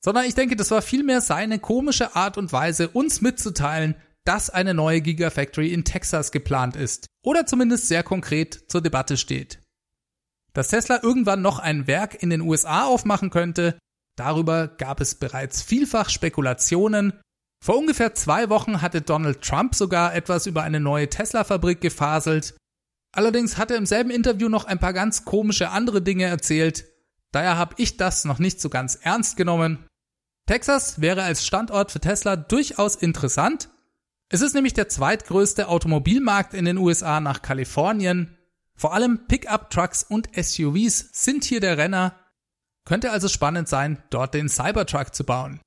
sondern 0.03 0.25
ich 0.25 0.35
denke, 0.35 0.55
das 0.55 0.71
war 0.71 0.81
vielmehr 0.81 1.21
seine 1.21 1.59
komische 1.59 2.15
Art 2.15 2.37
und 2.37 2.53
Weise, 2.53 2.89
uns 2.89 3.21
mitzuteilen, 3.21 3.95
dass 4.25 4.49
eine 4.49 4.73
neue 4.73 5.01
Gigafactory 5.01 5.71
in 5.73 5.85
Texas 5.85 6.31
geplant 6.31 6.75
ist 6.75 7.07
oder 7.23 7.45
zumindest 7.45 7.87
sehr 7.87 8.03
konkret 8.03 8.69
zur 8.69 8.81
Debatte 8.81 9.17
steht. 9.17 9.59
Dass 10.53 10.69
Tesla 10.69 10.99
irgendwann 11.01 11.41
noch 11.41 11.59
ein 11.59 11.87
Werk 11.87 12.21
in 12.21 12.29
den 12.29 12.41
USA 12.41 12.85
aufmachen 12.85 13.29
könnte, 13.29 13.79
darüber 14.17 14.67
gab 14.67 15.01
es 15.01 15.15
bereits 15.15 15.61
vielfach 15.61 16.09
Spekulationen, 16.09 17.13
vor 17.63 17.77
ungefähr 17.77 18.13
zwei 18.13 18.49
Wochen 18.49 18.81
hatte 18.81 19.01
Donald 19.01 19.41
Trump 19.41 19.75
sogar 19.75 20.13
etwas 20.13 20.45
über 20.45 20.63
eine 20.63 20.79
neue 20.79 21.09
Tesla-Fabrik 21.09 21.81
gefaselt. 21.81 22.55
Allerdings 23.17 23.57
hat 23.57 23.71
er 23.71 23.77
im 23.77 23.87
selben 23.87 24.11
Interview 24.11 24.47
noch 24.47 24.65
ein 24.65 24.77
paar 24.77 24.93
ganz 24.93 25.25
komische 25.25 25.71
andere 25.71 26.03
Dinge 26.03 26.25
erzählt. 26.25 26.85
Daher 27.31 27.57
habe 27.57 27.73
ich 27.79 27.97
das 27.97 28.25
noch 28.25 28.37
nicht 28.37 28.61
so 28.61 28.69
ganz 28.69 28.93
ernst 28.93 29.37
genommen. 29.37 29.87
Texas 30.45 31.01
wäre 31.01 31.23
als 31.23 31.43
Standort 31.43 31.91
für 31.91 31.99
Tesla 31.99 32.35
durchaus 32.35 32.95
interessant. 32.95 33.69
Es 34.29 34.41
ist 34.41 34.53
nämlich 34.53 34.75
der 34.75 34.87
zweitgrößte 34.87 35.67
Automobilmarkt 35.67 36.53
in 36.53 36.65
den 36.65 36.77
USA 36.77 37.19
nach 37.19 37.41
Kalifornien. 37.41 38.37
Vor 38.75 38.93
allem 38.93 39.25
Pickup-Trucks 39.27 40.03
und 40.03 40.29
SUVs 40.35 41.09
sind 41.11 41.43
hier 41.43 41.59
der 41.59 41.79
Renner. 41.79 42.15
Könnte 42.85 43.09
also 43.09 43.29
spannend 43.29 43.67
sein, 43.67 44.03
dort 44.11 44.35
den 44.35 44.47
Cybertruck 44.47 45.15
zu 45.15 45.23
bauen. 45.23 45.59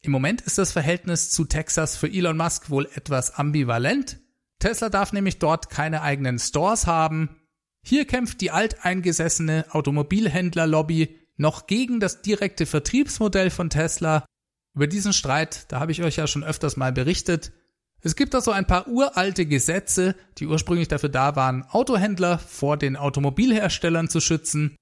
Im 0.00 0.10
Moment 0.10 0.40
ist 0.40 0.56
das 0.56 0.72
Verhältnis 0.72 1.32
zu 1.32 1.44
Texas 1.44 1.98
für 1.98 2.08
Elon 2.08 2.38
Musk 2.38 2.70
wohl 2.70 2.88
etwas 2.94 3.34
ambivalent. 3.34 4.18
Tesla 4.58 4.88
darf 4.88 5.12
nämlich 5.12 5.38
dort 5.38 5.70
keine 5.70 6.02
eigenen 6.02 6.38
Stores 6.38 6.86
haben. 6.86 7.36
Hier 7.84 8.06
kämpft 8.06 8.40
die 8.40 8.50
alteingesessene 8.50 9.66
Automobilhändlerlobby 9.70 11.16
noch 11.36 11.66
gegen 11.66 12.00
das 12.00 12.22
direkte 12.22 12.66
Vertriebsmodell 12.66 13.50
von 13.50 13.70
Tesla. 13.70 14.26
Über 14.74 14.86
diesen 14.86 15.12
Streit, 15.12 15.66
da 15.72 15.80
habe 15.80 15.92
ich 15.92 16.02
euch 16.02 16.16
ja 16.16 16.26
schon 16.26 16.44
öfters 16.44 16.76
mal 16.76 16.92
berichtet. 16.92 17.52
Es 18.00 18.14
gibt 18.14 18.34
da 18.34 18.40
so 18.40 18.50
ein 18.50 18.66
paar 18.66 18.88
uralte 18.88 19.46
Gesetze, 19.46 20.14
die 20.38 20.46
ursprünglich 20.46 20.88
dafür 20.88 21.08
da 21.08 21.34
waren, 21.36 21.64
Autohändler 21.64 22.38
vor 22.38 22.76
den 22.76 22.96
Automobilherstellern 22.96 24.08
zu 24.08 24.20
schützen. 24.20 24.76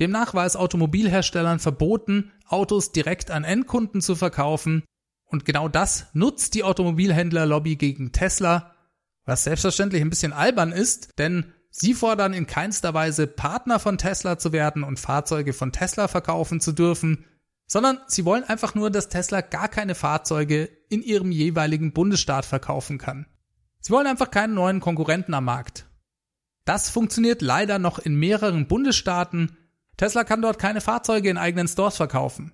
Demnach 0.00 0.34
war 0.34 0.46
es 0.46 0.56
Automobilherstellern 0.56 1.58
verboten, 1.58 2.32
Autos 2.46 2.92
direkt 2.92 3.30
an 3.30 3.44
Endkunden 3.44 4.00
zu 4.00 4.16
verkaufen. 4.16 4.84
Und 5.26 5.44
genau 5.44 5.68
das 5.68 6.06
nutzt 6.12 6.54
die 6.54 6.62
Automobilhändlerlobby 6.62 7.76
gegen 7.76 8.12
Tesla, 8.12 8.74
was 9.28 9.44
selbstverständlich 9.44 10.00
ein 10.00 10.10
bisschen 10.10 10.32
albern 10.32 10.72
ist, 10.72 11.18
denn 11.18 11.52
sie 11.70 11.92
fordern 11.92 12.32
in 12.32 12.46
keinster 12.46 12.94
Weise 12.94 13.26
Partner 13.26 13.78
von 13.78 13.98
Tesla 13.98 14.38
zu 14.38 14.52
werden 14.52 14.82
und 14.82 14.98
Fahrzeuge 14.98 15.52
von 15.52 15.70
Tesla 15.70 16.08
verkaufen 16.08 16.60
zu 16.60 16.72
dürfen, 16.72 17.26
sondern 17.66 17.98
sie 18.06 18.24
wollen 18.24 18.44
einfach 18.44 18.74
nur, 18.74 18.90
dass 18.90 19.10
Tesla 19.10 19.42
gar 19.42 19.68
keine 19.68 19.94
Fahrzeuge 19.94 20.70
in 20.88 21.02
ihrem 21.02 21.30
jeweiligen 21.30 21.92
Bundesstaat 21.92 22.46
verkaufen 22.46 22.96
kann. 22.96 23.26
Sie 23.80 23.92
wollen 23.92 24.06
einfach 24.06 24.30
keinen 24.30 24.54
neuen 24.54 24.80
Konkurrenten 24.80 25.34
am 25.34 25.44
Markt. 25.44 25.86
Das 26.64 26.88
funktioniert 26.88 27.42
leider 27.42 27.78
noch 27.78 27.98
in 27.98 28.14
mehreren 28.14 28.66
Bundesstaaten, 28.66 29.56
Tesla 29.98 30.24
kann 30.24 30.40
dort 30.40 30.58
keine 30.58 30.80
Fahrzeuge 30.80 31.28
in 31.28 31.36
eigenen 31.36 31.68
Stores 31.68 31.96
verkaufen. 31.96 32.52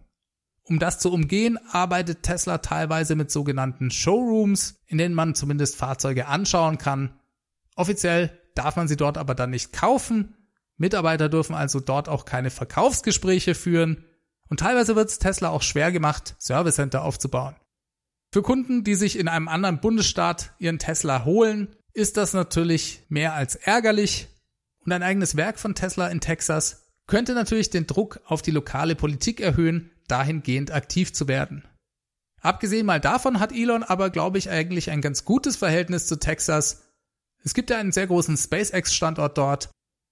Um 0.66 0.78
das 0.78 0.98
zu 0.98 1.12
umgehen, 1.12 1.58
arbeitet 1.70 2.22
Tesla 2.22 2.58
teilweise 2.58 3.16
mit 3.16 3.30
sogenannten 3.30 3.90
Showrooms, 3.90 4.80
in 4.86 4.96
denen 4.96 5.14
man 5.14 5.34
zumindest 5.34 5.76
Fahrzeuge 5.76 6.26
anschauen 6.26 6.78
kann. 6.78 7.18
Offiziell 7.76 8.38
darf 8.54 8.76
man 8.76 8.88
sie 8.88 8.96
dort 8.96 9.18
aber 9.18 9.34
dann 9.34 9.50
nicht 9.50 9.72
kaufen. 9.72 10.34
Mitarbeiter 10.76 11.28
dürfen 11.28 11.54
also 11.54 11.80
dort 11.80 12.08
auch 12.08 12.24
keine 12.24 12.50
Verkaufsgespräche 12.50 13.54
führen. 13.54 14.04
Und 14.48 14.60
teilweise 14.60 14.96
wird 14.96 15.10
es 15.10 15.18
Tesla 15.18 15.50
auch 15.50 15.62
schwer 15.62 15.92
gemacht, 15.92 16.34
Service 16.38 16.76
Center 16.76 17.02
aufzubauen. 17.02 17.56
Für 18.32 18.42
Kunden, 18.42 18.84
die 18.84 18.94
sich 18.94 19.18
in 19.18 19.28
einem 19.28 19.48
anderen 19.48 19.80
Bundesstaat 19.80 20.54
ihren 20.58 20.78
Tesla 20.78 21.24
holen, 21.24 21.76
ist 21.92 22.16
das 22.16 22.32
natürlich 22.32 23.02
mehr 23.08 23.34
als 23.34 23.54
ärgerlich. 23.54 24.28
Und 24.80 24.92
ein 24.92 25.02
eigenes 25.02 25.36
Werk 25.36 25.58
von 25.58 25.74
Tesla 25.74 26.08
in 26.08 26.20
Texas 26.20 26.90
könnte 27.06 27.34
natürlich 27.34 27.70
den 27.70 27.86
Druck 27.86 28.20
auf 28.24 28.42
die 28.42 28.50
lokale 28.50 28.96
Politik 28.96 29.40
erhöhen, 29.40 29.90
dahingehend 30.08 30.70
aktiv 30.70 31.12
zu 31.12 31.28
werden. 31.28 31.64
Abgesehen 32.40 32.86
mal 32.86 33.00
davon 33.00 33.40
hat 33.40 33.52
Elon 33.52 33.82
aber, 33.82 34.10
glaube 34.10 34.38
ich, 34.38 34.50
eigentlich 34.50 34.90
ein 34.90 35.00
ganz 35.00 35.24
gutes 35.24 35.56
Verhältnis 35.56 36.06
zu 36.06 36.18
Texas. 36.18 36.90
Es 37.42 37.54
gibt 37.54 37.70
ja 37.70 37.78
einen 37.78 37.92
sehr 37.92 38.06
großen 38.06 38.36
SpaceX-Standort 38.36 39.38
dort. 39.38 39.70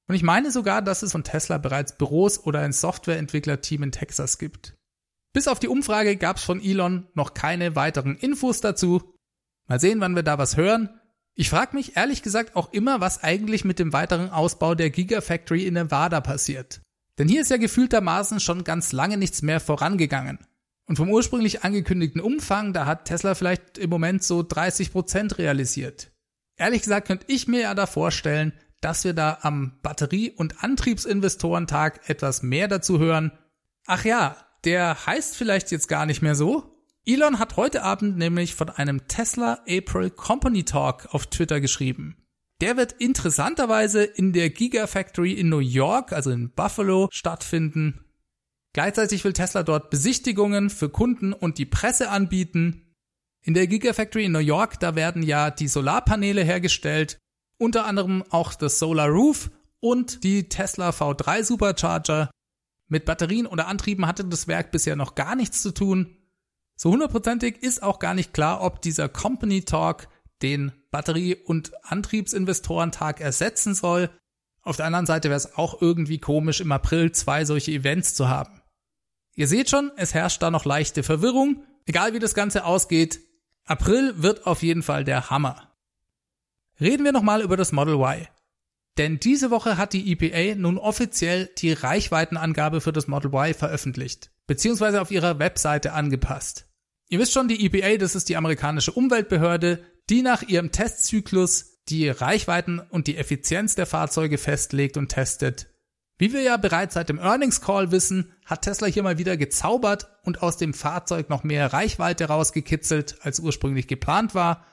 Und 0.08 0.14
ich 0.14 0.22
meine 0.22 0.50
sogar, 0.50 0.82
dass 0.82 1.02
es 1.02 1.12
von 1.12 1.24
Tesla 1.24 1.58
bereits 1.58 1.96
Büros 1.96 2.42
oder 2.44 2.60
ein 2.60 2.72
Softwareentwicklerteam 2.72 3.82
in 3.84 3.92
Texas 3.92 4.38
gibt. 4.38 4.74
Bis 5.32 5.48
auf 5.48 5.58
die 5.58 5.68
Umfrage 5.68 6.16
gab 6.16 6.36
es 6.36 6.42
von 6.42 6.62
Elon 6.62 7.08
noch 7.14 7.34
keine 7.34 7.76
weiteren 7.76 8.16
Infos 8.16 8.60
dazu. 8.60 9.14
Mal 9.68 9.80
sehen, 9.80 10.00
wann 10.00 10.14
wir 10.14 10.22
da 10.22 10.38
was 10.38 10.56
hören. 10.56 11.00
Ich 11.34 11.48
frage 11.48 11.74
mich 11.74 11.96
ehrlich 11.96 12.22
gesagt 12.22 12.56
auch 12.56 12.72
immer, 12.72 13.00
was 13.00 13.22
eigentlich 13.22 13.64
mit 13.64 13.78
dem 13.78 13.94
weiteren 13.94 14.28
Ausbau 14.28 14.74
der 14.74 14.90
Gigafactory 14.90 15.66
in 15.66 15.74
Nevada 15.74 16.20
passiert. 16.20 16.81
Denn 17.18 17.28
hier 17.28 17.42
ist 17.42 17.50
ja 17.50 17.56
gefühltermaßen 17.56 18.40
schon 18.40 18.64
ganz 18.64 18.92
lange 18.92 19.16
nichts 19.16 19.42
mehr 19.42 19.60
vorangegangen. 19.60 20.38
Und 20.86 20.96
vom 20.96 21.10
ursprünglich 21.10 21.64
angekündigten 21.64 22.20
Umfang, 22.20 22.72
da 22.72 22.86
hat 22.86 23.04
Tesla 23.04 23.34
vielleicht 23.34 23.78
im 23.78 23.90
Moment 23.90 24.22
so 24.22 24.42
30 24.42 24.92
Prozent 24.92 25.38
realisiert. 25.38 26.10
Ehrlich 26.56 26.82
gesagt 26.82 27.06
könnte 27.06 27.26
ich 27.28 27.48
mir 27.48 27.60
ja 27.60 27.74
da 27.74 27.86
vorstellen, 27.86 28.52
dass 28.80 29.04
wir 29.04 29.14
da 29.14 29.38
am 29.42 29.78
Batterie- 29.82 30.32
und 30.32 30.62
Antriebsinvestorentag 30.62 32.08
etwas 32.08 32.42
mehr 32.42 32.68
dazu 32.68 32.98
hören. 32.98 33.32
Ach 33.86 34.04
ja, 34.04 34.36
der 34.64 35.06
heißt 35.06 35.36
vielleicht 35.36 35.70
jetzt 35.70 35.88
gar 35.88 36.06
nicht 36.06 36.22
mehr 36.22 36.34
so, 36.34 36.72
Elon 37.04 37.38
hat 37.38 37.56
heute 37.56 37.82
Abend 37.82 38.16
nämlich 38.16 38.54
von 38.54 38.70
einem 38.70 39.08
Tesla 39.08 39.60
April 39.68 40.10
Company 40.10 40.64
Talk 40.64 41.08
auf 41.12 41.26
Twitter 41.26 41.60
geschrieben. 41.60 42.21
Der 42.62 42.76
wird 42.76 42.92
interessanterweise 42.92 44.04
in 44.04 44.32
der 44.32 44.48
Gigafactory 44.48 45.32
in 45.32 45.48
New 45.48 45.58
York, 45.58 46.12
also 46.12 46.30
in 46.30 46.52
Buffalo, 46.52 47.08
stattfinden. 47.10 48.04
Gleichzeitig 48.72 49.24
will 49.24 49.32
Tesla 49.32 49.64
dort 49.64 49.90
Besichtigungen 49.90 50.70
für 50.70 50.88
Kunden 50.88 51.32
und 51.32 51.58
die 51.58 51.66
Presse 51.66 52.08
anbieten. 52.08 52.94
In 53.42 53.54
der 53.54 53.66
Gigafactory 53.66 54.26
in 54.26 54.32
New 54.32 54.38
York, 54.38 54.78
da 54.78 54.94
werden 54.94 55.24
ja 55.24 55.50
die 55.50 55.66
Solarpaneele 55.66 56.44
hergestellt, 56.44 57.18
unter 57.58 57.84
anderem 57.84 58.22
auch 58.30 58.54
das 58.54 58.78
Solar 58.78 59.08
Roof 59.08 59.50
und 59.80 60.22
die 60.22 60.48
Tesla 60.48 60.90
V3 60.90 61.42
Supercharger. 61.42 62.30
Mit 62.86 63.06
Batterien 63.06 63.48
oder 63.48 63.66
Antrieben 63.66 64.06
hatte 64.06 64.24
das 64.24 64.46
Werk 64.46 64.70
bisher 64.70 64.94
noch 64.94 65.16
gar 65.16 65.34
nichts 65.34 65.62
zu 65.62 65.72
tun. 65.74 66.16
So 66.76 66.92
hundertprozentig 66.92 67.60
ist 67.60 67.82
auch 67.82 67.98
gar 67.98 68.14
nicht 68.14 68.32
klar, 68.32 68.60
ob 68.62 68.80
dieser 68.82 69.08
Company 69.08 69.62
Talk 69.62 70.06
den 70.42 70.70
Batterie- 70.92 71.34
und 71.34 71.72
Antriebsinvestorentag 71.84 73.20
ersetzen 73.20 73.74
soll. 73.74 74.10
Auf 74.62 74.76
der 74.76 74.86
anderen 74.86 75.06
Seite 75.06 75.28
wäre 75.28 75.38
es 75.38 75.56
auch 75.56 75.82
irgendwie 75.82 76.18
komisch, 76.18 76.60
im 76.60 76.70
April 76.70 77.10
zwei 77.10 77.44
solche 77.44 77.72
Events 77.72 78.14
zu 78.14 78.28
haben. 78.28 78.62
Ihr 79.34 79.48
seht 79.48 79.70
schon, 79.70 79.90
es 79.96 80.14
herrscht 80.14 80.40
da 80.42 80.52
noch 80.52 80.64
leichte 80.64 81.02
Verwirrung. 81.02 81.64
Egal 81.86 82.14
wie 82.14 82.20
das 82.20 82.34
Ganze 82.34 82.64
ausgeht, 82.64 83.18
April 83.64 84.22
wird 84.22 84.46
auf 84.46 84.62
jeden 84.62 84.82
Fall 84.82 85.02
der 85.02 85.30
Hammer. 85.30 85.72
Reden 86.80 87.04
wir 87.04 87.12
nochmal 87.12 87.42
über 87.42 87.56
das 87.56 87.72
Model 87.72 87.94
Y. 87.94 88.28
Denn 88.98 89.18
diese 89.18 89.50
Woche 89.50 89.78
hat 89.78 89.94
die 89.94 90.12
EPA 90.12 90.54
nun 90.60 90.76
offiziell 90.76 91.48
die 91.58 91.72
Reichweitenangabe 91.72 92.80
für 92.80 92.92
das 92.92 93.08
Model 93.08 93.32
Y 93.32 93.54
veröffentlicht, 93.54 94.30
beziehungsweise 94.46 95.00
auf 95.00 95.10
ihrer 95.10 95.38
Webseite 95.38 95.94
angepasst. 95.94 96.66
Ihr 97.08 97.18
wisst 97.18 97.32
schon, 97.32 97.48
die 97.48 97.64
EPA, 97.64 97.96
das 97.96 98.14
ist 98.14 98.28
die 98.28 98.36
amerikanische 98.36 98.92
Umweltbehörde, 98.92 99.84
die 100.10 100.22
nach 100.22 100.42
ihrem 100.42 100.72
Testzyklus 100.72 101.80
die 101.88 102.08
Reichweiten 102.08 102.78
und 102.78 103.06
die 103.06 103.16
Effizienz 103.16 103.74
der 103.74 103.86
Fahrzeuge 103.86 104.38
festlegt 104.38 104.96
und 104.96 105.08
testet. 105.08 105.68
Wie 106.18 106.32
wir 106.32 106.42
ja 106.42 106.56
bereits 106.56 106.94
seit 106.94 107.08
dem 107.08 107.18
Earnings 107.18 107.60
Call 107.60 107.90
wissen, 107.90 108.32
hat 108.44 108.62
Tesla 108.62 108.86
hier 108.86 109.02
mal 109.02 109.18
wieder 109.18 109.36
gezaubert 109.36 110.08
und 110.22 110.42
aus 110.42 110.56
dem 110.56 110.74
Fahrzeug 110.74 111.28
noch 111.28 111.42
mehr 111.42 111.72
Reichweite 111.72 112.26
rausgekitzelt, 112.26 113.16
als 113.22 113.40
ursprünglich 113.40 113.88
geplant 113.88 114.34
war. 114.34 114.64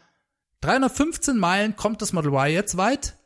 315 0.62 1.38
Meilen 1.38 1.75
kommt 1.75 2.01
das 2.01 2.13
Model 2.13 2.33
Y 2.33 2.51
jetzt 2.51 2.77
weit. 2.77 3.17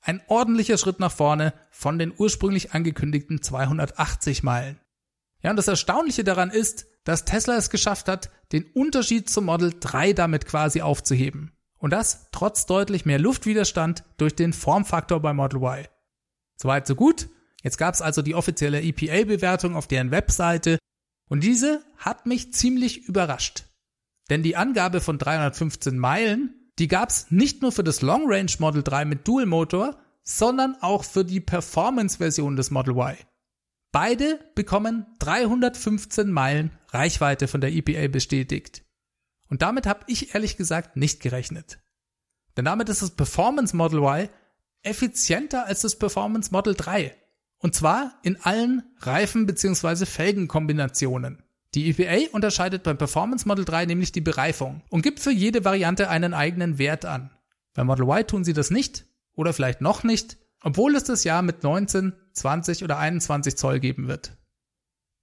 Ein 0.00 0.22
ordentlicher 0.28 0.78
Schritt 0.78 1.00
nach 1.00 1.12
vorne 1.12 1.54
von 1.70 1.98
den 1.98 2.12
ursprünglich 2.16 2.72
angekündigten 2.72 3.42
280 3.42 4.42
Meilen. 4.42 4.78
Ja, 5.40 5.50
und 5.50 5.56
das 5.56 5.68
Erstaunliche 5.68 6.22
daran 6.22 6.50
ist, 6.50 6.86
dass 7.04 7.24
Tesla 7.24 7.56
es 7.56 7.70
geschafft 7.70 8.08
hat, 8.08 8.30
den 8.52 8.64
Unterschied 8.74 9.28
zum 9.28 9.46
Model 9.46 9.74
3 9.78 10.12
damit 10.12 10.46
quasi 10.46 10.82
aufzuheben. 10.82 11.52
Und 11.78 11.90
das 11.90 12.28
trotz 12.30 12.66
deutlich 12.66 13.06
mehr 13.06 13.18
Luftwiderstand 13.18 14.04
durch 14.16 14.36
den 14.36 14.52
Formfaktor 14.52 15.20
bei 15.20 15.32
Model 15.32 15.62
Y. 15.62 15.86
Soweit 16.56 16.86
so 16.86 16.94
gut. 16.94 17.28
Jetzt 17.62 17.78
gab 17.78 17.94
es 17.94 18.02
also 18.02 18.22
die 18.22 18.34
offizielle 18.34 18.82
EPA-Bewertung 18.82 19.76
auf 19.76 19.88
deren 19.88 20.10
Webseite 20.10 20.78
und 21.28 21.42
diese 21.42 21.82
hat 21.96 22.26
mich 22.26 22.52
ziemlich 22.52 23.08
überrascht. 23.08 23.64
Denn 24.30 24.42
die 24.42 24.56
Angabe 24.56 25.00
von 25.00 25.18
315 25.18 25.98
Meilen, 25.98 26.70
die 26.78 26.88
gab 26.88 27.08
es 27.08 27.30
nicht 27.30 27.62
nur 27.62 27.72
für 27.72 27.84
das 27.84 28.02
Long 28.02 28.24
Range 28.26 28.52
Model 28.58 28.82
3 28.82 29.04
mit 29.04 29.26
Dual 29.26 29.46
Motor, 29.46 29.96
sondern 30.22 30.76
auch 30.80 31.04
für 31.04 31.24
die 31.24 31.40
Performance-Version 31.40 32.56
des 32.56 32.70
Model 32.70 32.94
Y. 32.94 33.16
Beide 33.92 34.40
bekommen 34.54 35.06
315 35.18 36.30
Meilen 36.30 36.70
Reichweite 36.88 37.46
von 37.46 37.60
der 37.60 37.72
EPA 37.72 38.08
bestätigt. 38.08 38.82
Und 39.48 39.60
damit 39.60 39.86
habe 39.86 40.04
ich 40.06 40.34
ehrlich 40.34 40.56
gesagt 40.56 40.96
nicht 40.96 41.20
gerechnet. 41.20 41.78
Denn 42.56 42.64
damit 42.64 42.88
ist 42.88 43.02
das 43.02 43.10
Performance 43.10 43.76
Model 43.76 43.98
Y 43.98 44.28
effizienter 44.82 45.66
als 45.66 45.82
das 45.82 45.98
Performance 45.98 46.50
Model 46.50 46.74
3. 46.74 47.14
Und 47.58 47.74
zwar 47.74 48.18
in 48.22 48.40
allen 48.40 48.82
Reifen- 49.00 49.46
bzw. 49.46 50.06
Felgenkombinationen. 50.06 51.42
Die 51.74 51.90
EPA 51.90 52.32
unterscheidet 52.32 52.82
beim 52.82 52.96
Performance 52.98 53.46
Model 53.46 53.64
3 53.64 53.86
nämlich 53.86 54.10
die 54.10 54.20
Bereifung 54.20 54.82
und 54.88 55.02
gibt 55.02 55.20
für 55.20 55.30
jede 55.30 55.64
Variante 55.64 56.08
einen 56.08 56.34
eigenen 56.34 56.78
Wert 56.78 57.04
an. 57.04 57.30
Bei 57.74 57.84
Model 57.84 58.06
Y 58.06 58.26
tun 58.26 58.44
sie 58.44 58.52
das 58.54 58.70
nicht 58.70 59.04
oder 59.34 59.52
vielleicht 59.52 59.80
noch 59.80 60.02
nicht, 60.02 60.38
obwohl 60.62 60.94
es 60.96 61.04
das 61.04 61.24
Jahr 61.24 61.42
mit 61.42 61.62
19, 61.62 62.12
20 62.32 62.84
oder 62.84 62.98
21 62.98 63.56
Zoll 63.56 63.80
geben 63.80 64.08
wird. 64.08 64.36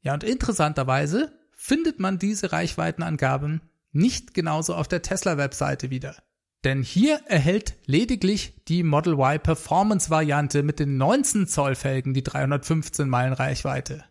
Ja, 0.01 0.13
und 0.13 0.24
interessanterweise 0.24 1.31
findet 1.55 2.00
man 2.00 2.19
diese 2.19 2.51
Reichweitenangaben 2.51 3.62
nicht 3.91 4.34
genauso 4.34 4.75
auf 4.75 4.88
der 4.88 5.01
Tesla-Webseite 5.01 5.89
wieder. 5.89 6.15
Denn 6.63 6.84
hier 6.84 7.22
erhält 7.25 7.75
lediglich 7.86 8.63
die 8.67 8.84
Model 8.84 9.13
Y 9.13 9.39
Performance-Variante 9.41 10.63
mit 10.63 10.79
den 10.79 10.98
19 10.98 11.48
Zoll 11.48 11.75
Felgen 11.75 12.13
die 12.13 12.24
315 12.24 13.08
Meilen 13.08 13.34
Reichweite. 13.34 14.03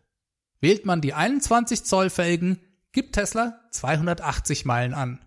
Wählt 0.61 0.87
man 0.87 1.01
die 1.01 1.15
21 1.15 1.85
Zoll 1.85 2.11
Felgen, 2.11 2.59
gibt 2.93 3.15
Tesla 3.15 3.61
280 3.71 4.65
Meilen 4.65 4.95
an. 4.95 5.21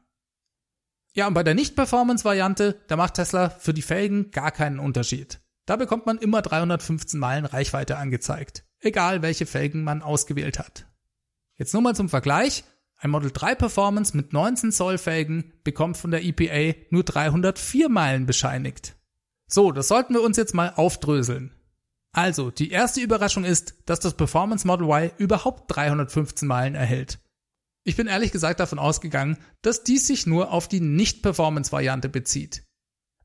Ja, 1.13 1.27
und 1.27 1.33
bei 1.33 1.43
der 1.43 1.55
Nicht-Performance-Variante, 1.55 2.79
da 2.87 2.95
macht 2.95 3.15
Tesla 3.15 3.49
für 3.49 3.73
die 3.73 3.81
Felgen 3.81 4.31
gar 4.31 4.51
keinen 4.51 4.79
Unterschied. 4.79 5.41
Da 5.71 5.77
bekommt 5.77 6.05
man 6.05 6.17
immer 6.17 6.41
315 6.41 7.17
Meilen 7.17 7.45
Reichweite 7.45 7.95
angezeigt, 7.95 8.65
egal 8.81 9.21
welche 9.21 9.45
Felgen 9.45 9.85
man 9.85 10.01
ausgewählt 10.01 10.59
hat. 10.59 10.85
Jetzt 11.57 11.71
nur 11.71 11.81
mal 11.81 11.95
zum 11.95 12.09
Vergleich. 12.09 12.65
Ein 12.97 13.11
Model 13.11 13.31
3 13.31 13.55
Performance 13.55 14.17
mit 14.17 14.33
19 14.33 14.73
Zoll 14.73 14.97
Felgen 14.97 15.53
bekommt 15.63 15.95
von 15.95 16.11
der 16.11 16.25
EPA 16.25 16.77
nur 16.89 17.05
304 17.05 17.87
Meilen 17.87 18.25
bescheinigt. 18.25 18.97
So, 19.47 19.71
das 19.71 19.87
sollten 19.87 20.13
wir 20.13 20.21
uns 20.23 20.35
jetzt 20.35 20.53
mal 20.53 20.73
aufdröseln. 20.75 21.55
Also, 22.11 22.51
die 22.51 22.71
erste 22.71 22.99
Überraschung 22.99 23.45
ist, 23.45 23.75
dass 23.85 24.01
das 24.01 24.17
Performance 24.17 24.67
Model 24.67 24.89
Y 24.89 25.11
überhaupt 25.19 25.73
315 25.73 26.49
Meilen 26.49 26.75
erhält. 26.75 27.19
Ich 27.85 27.95
bin 27.95 28.07
ehrlich 28.07 28.33
gesagt 28.33 28.59
davon 28.59 28.77
ausgegangen, 28.77 29.37
dass 29.61 29.85
dies 29.85 30.05
sich 30.05 30.27
nur 30.27 30.51
auf 30.51 30.67
die 30.67 30.81
Nicht-Performance-Variante 30.81 32.09
bezieht. 32.09 32.63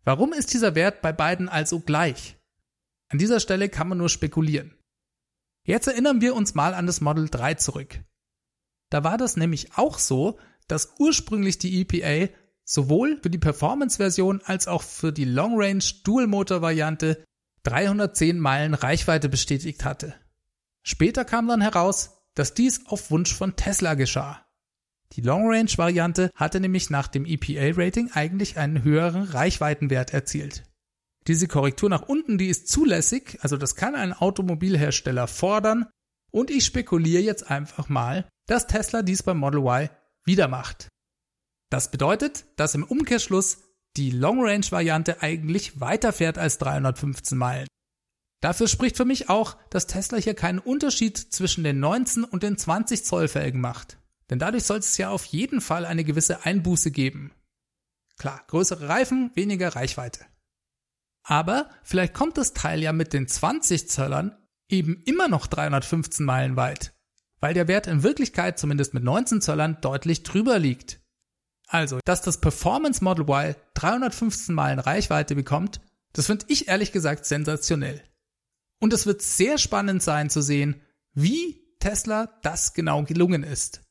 Warum 0.04 0.32
ist 0.32 0.54
dieser 0.54 0.76
Wert 0.76 1.02
bei 1.02 1.12
beiden 1.12 1.48
also 1.48 1.80
gleich? 1.80 2.35
An 3.08 3.18
dieser 3.18 3.40
Stelle 3.40 3.68
kann 3.68 3.88
man 3.88 3.98
nur 3.98 4.08
spekulieren. 4.08 4.74
Jetzt 5.64 5.86
erinnern 5.86 6.20
wir 6.20 6.34
uns 6.34 6.54
mal 6.54 6.74
an 6.74 6.86
das 6.86 7.00
Model 7.00 7.28
3 7.28 7.54
zurück. 7.54 8.00
Da 8.90 9.04
war 9.04 9.18
das 9.18 9.36
nämlich 9.36 9.76
auch 9.76 9.98
so, 9.98 10.38
dass 10.68 10.94
ursprünglich 10.98 11.58
die 11.58 11.80
EPA 11.80 12.32
sowohl 12.64 13.18
für 13.22 13.30
die 13.30 13.38
Performance-Version 13.38 14.42
als 14.44 14.68
auch 14.68 14.82
für 14.82 15.12
die 15.12 15.24
Long-Range 15.24 15.84
Dual-Motor-Variante 16.04 17.24
310 17.62 18.38
Meilen 18.38 18.74
Reichweite 18.74 19.28
bestätigt 19.28 19.84
hatte. 19.84 20.14
Später 20.82 21.24
kam 21.24 21.48
dann 21.48 21.60
heraus, 21.60 22.22
dass 22.34 22.54
dies 22.54 22.86
auf 22.86 23.10
Wunsch 23.10 23.34
von 23.34 23.56
Tesla 23.56 23.94
geschah. 23.94 24.46
Die 25.12 25.20
Long-Range-Variante 25.20 26.30
hatte 26.34 26.60
nämlich 26.60 26.90
nach 26.90 27.08
dem 27.08 27.24
EPA-Rating 27.24 28.10
eigentlich 28.12 28.58
einen 28.58 28.82
höheren 28.84 29.22
Reichweitenwert 29.22 30.12
erzielt. 30.12 30.64
Diese 31.26 31.48
Korrektur 31.48 31.90
nach 31.90 32.02
unten, 32.02 32.38
die 32.38 32.48
ist 32.48 32.68
zulässig, 32.68 33.38
also 33.40 33.56
das 33.56 33.74
kann 33.74 33.94
ein 33.94 34.12
Automobilhersteller 34.12 35.26
fordern, 35.26 35.86
und 36.30 36.50
ich 36.50 36.64
spekuliere 36.64 37.22
jetzt 37.22 37.50
einfach 37.50 37.88
mal, 37.88 38.28
dass 38.46 38.66
Tesla 38.66 39.02
dies 39.02 39.22
beim 39.22 39.38
Model 39.38 39.60
Y 39.60 39.88
wieder 40.24 40.48
macht. 40.48 40.88
Das 41.70 41.90
bedeutet, 41.90 42.44
dass 42.56 42.74
im 42.74 42.84
Umkehrschluss 42.84 43.58
die 43.96 44.10
Long-Range-Variante 44.10 45.22
eigentlich 45.22 45.80
weiterfährt 45.80 46.38
als 46.38 46.58
315 46.58 47.38
Meilen. 47.38 47.66
Dafür 48.42 48.68
spricht 48.68 48.96
für 48.96 49.06
mich 49.06 49.30
auch, 49.30 49.56
dass 49.70 49.86
Tesla 49.86 50.18
hier 50.18 50.34
keinen 50.34 50.58
Unterschied 50.58 51.16
zwischen 51.16 51.64
den 51.64 51.80
19 51.80 52.24
und 52.24 52.42
den 52.42 52.58
20 52.58 53.02
Zoll 53.04 53.28
Felgen 53.28 53.60
macht. 53.60 53.98
Denn 54.28 54.38
dadurch 54.38 54.64
soll 54.64 54.78
es 54.78 54.98
ja 54.98 55.10
auf 55.10 55.24
jeden 55.24 55.60
Fall 55.60 55.86
eine 55.86 56.04
gewisse 56.04 56.44
Einbuße 56.44 56.90
geben. 56.90 57.32
Klar, 58.18 58.44
größere 58.48 58.88
Reifen, 58.88 59.30
weniger 59.34 59.74
Reichweite. 59.74 60.26
Aber 61.28 61.68
vielleicht 61.82 62.14
kommt 62.14 62.38
das 62.38 62.52
Teil 62.52 62.80
ja 62.80 62.92
mit 62.92 63.12
den 63.12 63.26
20 63.26 63.88
Zöllern 63.90 64.36
eben 64.68 65.02
immer 65.06 65.26
noch 65.26 65.48
315 65.48 66.24
Meilen 66.24 66.56
weit, 66.56 66.94
weil 67.40 67.52
der 67.52 67.66
Wert 67.66 67.88
in 67.88 68.04
Wirklichkeit 68.04 68.60
zumindest 68.60 68.94
mit 68.94 69.02
19 69.02 69.40
Zöllern 69.40 69.78
deutlich 69.80 70.22
drüber 70.22 70.60
liegt. 70.60 71.00
Also, 71.66 71.98
dass 72.04 72.22
das 72.22 72.40
Performance 72.40 73.02
Model 73.02 73.28
Y 73.28 73.56
315 73.74 74.54
Meilen 74.54 74.78
Reichweite 74.78 75.34
bekommt, 75.34 75.80
das 76.12 76.26
finde 76.26 76.46
ich 76.48 76.68
ehrlich 76.68 76.92
gesagt 76.92 77.26
sensationell. 77.26 78.02
Und 78.80 78.92
es 78.92 79.04
wird 79.04 79.20
sehr 79.20 79.58
spannend 79.58 80.04
sein 80.04 80.30
zu 80.30 80.42
sehen, 80.42 80.80
wie 81.12 81.60
Tesla 81.80 82.38
das 82.42 82.72
genau 82.72 83.02
gelungen 83.02 83.42
ist. 83.42 83.82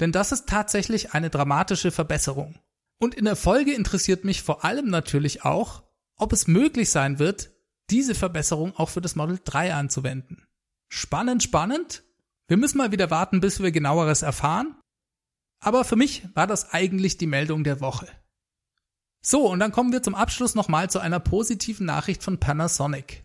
Denn 0.00 0.10
das 0.10 0.32
ist 0.32 0.48
tatsächlich 0.48 1.12
eine 1.12 1.28
dramatische 1.28 1.90
Verbesserung. 1.90 2.58
Und 2.98 3.14
in 3.14 3.26
der 3.26 3.36
Folge 3.36 3.74
interessiert 3.74 4.24
mich 4.24 4.42
vor 4.42 4.64
allem 4.64 4.88
natürlich 4.88 5.44
auch, 5.44 5.82
ob 6.18 6.32
es 6.32 6.46
möglich 6.46 6.90
sein 6.90 7.18
wird, 7.18 7.50
diese 7.90 8.14
Verbesserung 8.14 8.76
auch 8.76 8.90
für 8.90 9.00
das 9.00 9.16
Model 9.16 9.40
3 9.42 9.74
anzuwenden. 9.74 10.46
Spannend, 10.88 11.42
spannend. 11.42 12.02
Wir 12.46 12.56
müssen 12.56 12.78
mal 12.78 12.92
wieder 12.92 13.10
warten, 13.10 13.40
bis 13.40 13.62
wir 13.62 13.70
genaueres 13.72 14.22
erfahren. 14.22 14.76
Aber 15.60 15.84
für 15.84 15.96
mich 15.96 16.28
war 16.34 16.46
das 16.46 16.70
eigentlich 16.72 17.18
die 17.18 17.26
Meldung 17.26 17.64
der 17.64 17.80
Woche. 17.80 18.08
So, 19.20 19.48
und 19.48 19.58
dann 19.58 19.72
kommen 19.72 19.92
wir 19.92 20.02
zum 20.02 20.14
Abschluss 20.14 20.54
nochmal 20.54 20.90
zu 20.90 21.00
einer 21.00 21.20
positiven 21.20 21.86
Nachricht 21.86 22.22
von 22.22 22.38
Panasonic. 22.38 23.24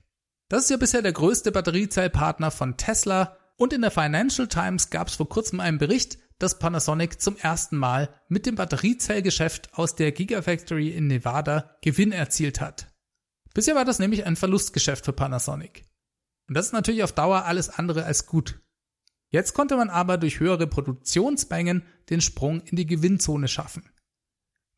Das 0.49 0.63
ist 0.63 0.69
ja 0.69 0.77
bisher 0.77 1.01
der 1.01 1.13
größte 1.13 1.51
Batteriezellpartner 1.51 2.51
von 2.51 2.77
Tesla 2.77 3.37
und 3.57 3.73
in 3.73 3.81
der 3.81 3.91
Financial 3.91 4.47
Times 4.47 4.89
gab 4.89 5.07
es 5.07 5.15
vor 5.15 5.29
kurzem 5.29 5.59
einen 5.59 5.77
Bericht, 5.77 6.17
dass 6.43 6.59
Panasonic 6.59 7.21
zum 7.21 7.37
ersten 7.37 7.77
Mal 7.77 8.13
mit 8.27 8.45
dem 8.45 8.55
Batteriezellgeschäft 8.55 9.73
aus 9.75 9.95
der 9.95 10.11
Gigafactory 10.11 10.89
in 10.89 11.07
Nevada 11.07 11.77
Gewinn 11.81 12.11
erzielt 12.11 12.59
hat. 12.59 12.93
Bisher 13.53 13.75
war 13.75 13.85
das 13.85 13.97
nämlich 13.97 14.25
ein 14.25 14.35
Verlustgeschäft 14.35 15.05
für 15.05 15.13
Panasonic. 15.13 15.85
Und 16.49 16.55
das 16.55 16.65
ist 16.65 16.73
natürlich 16.73 17.03
auf 17.03 17.13
Dauer 17.13 17.45
alles 17.45 17.69
andere 17.69 18.03
als 18.03 18.25
gut. 18.25 18.59
Jetzt 19.29 19.53
konnte 19.53 19.77
man 19.77 19.89
aber 19.89 20.17
durch 20.17 20.41
höhere 20.41 20.67
Produktionsmengen 20.67 21.85
den 22.09 22.19
Sprung 22.19 22.59
in 22.61 22.75
die 22.75 22.87
Gewinnzone 22.87 23.47
schaffen. 23.47 23.89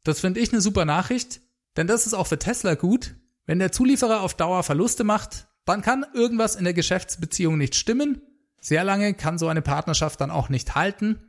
Das 0.03 0.19
finde 0.19 0.41
ich 0.41 0.51
eine 0.51 0.61
super 0.61 0.85
Nachricht, 0.85 1.41
denn 1.77 1.87
das 1.87 2.05
ist 2.05 2.13
auch 2.13 2.27
für 2.27 2.37
Tesla 2.37 2.75
gut. 2.75 3.15
Wenn 3.47 3.57
der 3.57 3.71
Zulieferer 3.71 4.21
auf 4.21 4.35
Dauer 4.35 4.61
Verluste 4.61 5.03
macht, 5.03 5.47
dann 5.65 5.81
kann 5.81 6.05
irgendwas 6.13 6.55
in 6.55 6.63
der 6.63 6.75
Geschäftsbeziehung 6.75 7.57
nicht 7.57 7.73
stimmen. 7.73 8.21
Sehr 8.61 8.83
lange 8.83 9.15
kann 9.15 9.39
so 9.39 9.47
eine 9.47 9.63
Partnerschaft 9.63 10.21
dann 10.21 10.29
auch 10.29 10.49
nicht 10.49 10.75
halten. 10.75 11.24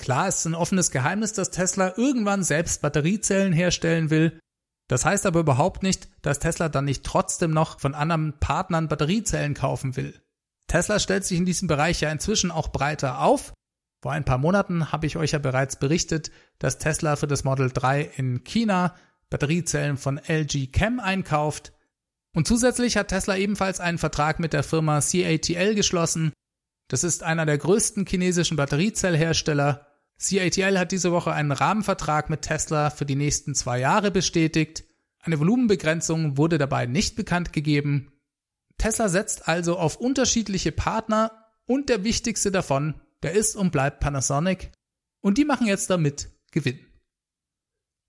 Klar 0.00 0.28
ist 0.28 0.46
ein 0.46 0.54
offenes 0.54 0.90
Geheimnis, 0.90 1.34
dass 1.34 1.50
Tesla 1.50 1.92
irgendwann 1.98 2.42
selbst 2.42 2.80
Batteriezellen 2.80 3.52
herstellen 3.52 4.08
will, 4.08 4.40
das 4.88 5.04
heißt 5.04 5.26
aber 5.26 5.40
überhaupt 5.40 5.82
nicht, 5.82 6.08
dass 6.22 6.38
Tesla 6.38 6.70
dann 6.70 6.86
nicht 6.86 7.04
trotzdem 7.04 7.50
noch 7.50 7.78
von 7.80 7.94
anderen 7.94 8.38
Partnern 8.40 8.88
Batteriezellen 8.88 9.52
kaufen 9.52 9.96
will. 9.96 10.18
Tesla 10.68 10.98
stellt 10.98 11.26
sich 11.26 11.36
in 11.36 11.44
diesem 11.44 11.68
Bereich 11.68 12.00
ja 12.00 12.10
inzwischen 12.10 12.50
auch 12.50 12.68
breiter 12.68 13.20
auf. 13.20 13.52
Vor 14.02 14.12
ein 14.12 14.24
paar 14.24 14.38
Monaten 14.38 14.90
habe 14.90 15.06
ich 15.06 15.18
euch 15.18 15.32
ja 15.32 15.38
bereits 15.38 15.76
berichtet, 15.76 16.30
dass 16.58 16.78
Tesla 16.78 17.16
für 17.16 17.26
das 17.26 17.44
Model 17.44 17.70
3 17.70 18.10
in 18.16 18.42
China 18.42 18.96
Batteriezellen 19.28 19.98
von 19.98 20.16
LG 20.16 20.72
Chem 20.72 20.98
einkauft. 20.98 21.74
Und 22.34 22.48
zusätzlich 22.48 22.96
hat 22.96 23.08
Tesla 23.08 23.36
ebenfalls 23.36 23.80
einen 23.80 23.98
Vertrag 23.98 24.40
mit 24.40 24.54
der 24.54 24.62
Firma 24.62 25.00
CATL 25.02 25.74
geschlossen. 25.74 26.32
Das 26.88 27.04
ist 27.04 27.22
einer 27.22 27.44
der 27.44 27.58
größten 27.58 28.06
chinesischen 28.06 28.56
Batteriezellhersteller 28.56 29.89
CATL 30.20 30.78
hat 30.78 30.92
diese 30.92 31.12
Woche 31.12 31.32
einen 31.32 31.52
Rahmenvertrag 31.52 32.28
mit 32.28 32.42
Tesla 32.42 32.90
für 32.90 33.06
die 33.06 33.16
nächsten 33.16 33.54
zwei 33.54 33.80
Jahre 33.80 34.10
bestätigt. 34.10 34.84
Eine 35.20 35.40
Volumenbegrenzung 35.40 36.36
wurde 36.36 36.58
dabei 36.58 36.86
nicht 36.86 37.16
bekannt 37.16 37.52
gegeben. 37.52 38.12
Tesla 38.76 39.08
setzt 39.08 39.48
also 39.48 39.78
auf 39.78 39.96
unterschiedliche 39.96 40.72
Partner 40.72 41.32
und 41.66 41.88
der 41.88 42.04
wichtigste 42.04 42.50
davon, 42.50 43.00
der 43.22 43.32
ist 43.32 43.56
und 43.56 43.72
bleibt 43.72 44.00
Panasonic. 44.00 44.72
und 45.22 45.36
die 45.36 45.44
machen 45.44 45.66
jetzt 45.66 45.90
damit 45.90 46.30
Gewinn. 46.50 46.80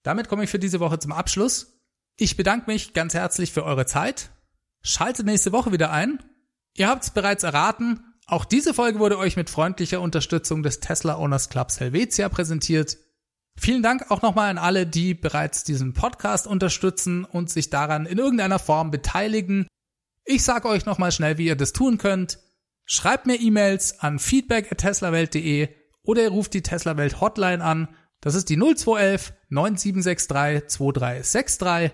Damit 0.04 0.30
komme 0.30 0.46
ich 0.46 0.50
für 0.50 0.60
diese 0.60 0.80
Woche 0.80 0.98
zum 0.98 1.12
Abschluss. 1.12 1.80
Ich 2.18 2.38
bedanke 2.38 2.72
mich 2.72 2.94
ganz 2.94 3.14
herzlich 3.14 3.52
für 3.52 3.66
eure 3.66 3.86
Zeit. 3.86 4.32
Schaltet 4.82 5.26
nächste 5.26 5.52
Woche 5.52 5.72
wieder 5.72 5.92
ein. 5.92 6.24
Ihr 6.74 6.88
habt 6.88 7.04
es 7.04 7.10
bereits 7.10 7.44
erraten, 7.44 8.11
auch 8.28 8.46
diese 8.46 8.74
Folge 8.74 9.00
wurde 9.00 9.18
euch 9.18 9.36
mit 9.36 9.50
freundlicher 9.50 10.02
Unterstützung 10.02 10.64
des 10.64 10.80
Tesla 10.80 11.18
Owners 11.18 11.50
Clubs 11.50 11.80
Helvetia 11.80 12.30
präsentiert. 12.30 12.98
Vielen 13.58 13.84
Dank 13.84 14.10
auch 14.10 14.22
nochmal 14.22 14.50
an 14.50 14.58
alle, 14.58 14.88
die 14.88 15.14
bereits 15.14 15.64
diesen 15.64 15.94
Podcast 15.94 16.48
unterstützen 16.48 17.26
und 17.26 17.50
sich 17.50 17.70
daran 17.70 18.06
in 18.06 18.18
irgendeiner 18.18 18.60
Form 18.60 18.92
beteiligen. 18.92 19.68
Ich 20.24 20.44
sage 20.44 20.68
euch 20.70 20.86
nochmal 20.86 21.12
schnell, 21.12 21.38
wie 21.38 21.48
ihr 21.48 21.56
das 21.56 21.74
tun 21.74 21.98
könnt. 21.98 22.40
Schreibt 22.86 23.26
mir 23.26 23.40
E-Mails 23.40 24.00
an 24.00 24.20
feedback@teslawelt.de 24.20 25.70
oder 26.04 26.24
ihr 26.24 26.30
ruft 26.30 26.54
die 26.54 26.64
Tesla 26.64 26.98
Welt 26.98 27.22
Hotline 27.22 27.64
an. 27.64 27.90
Das 28.22 28.36
ist 28.36 28.50
die 28.50 28.58
0211 28.58 29.34
9763 29.50 30.68
2363. 30.70 31.92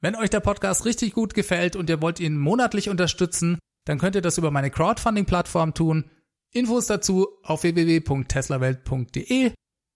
Wenn 0.00 0.14
euch 0.14 0.30
der 0.30 0.40
Podcast 0.40 0.84
richtig 0.84 1.12
gut 1.12 1.34
gefällt 1.34 1.76
und 1.76 1.90
ihr 1.90 2.00
wollt 2.00 2.20
ihn 2.20 2.38
monatlich 2.38 2.88
unterstützen, 2.88 3.58
dann 3.88 3.98
könnt 3.98 4.14
ihr 4.14 4.22
das 4.22 4.36
über 4.36 4.50
meine 4.50 4.70
Crowdfunding-Plattform 4.70 5.72
tun. 5.72 6.10
Infos 6.52 6.86
dazu 6.86 7.26
auf 7.42 7.62
www.teslawelt.de. 7.62 9.52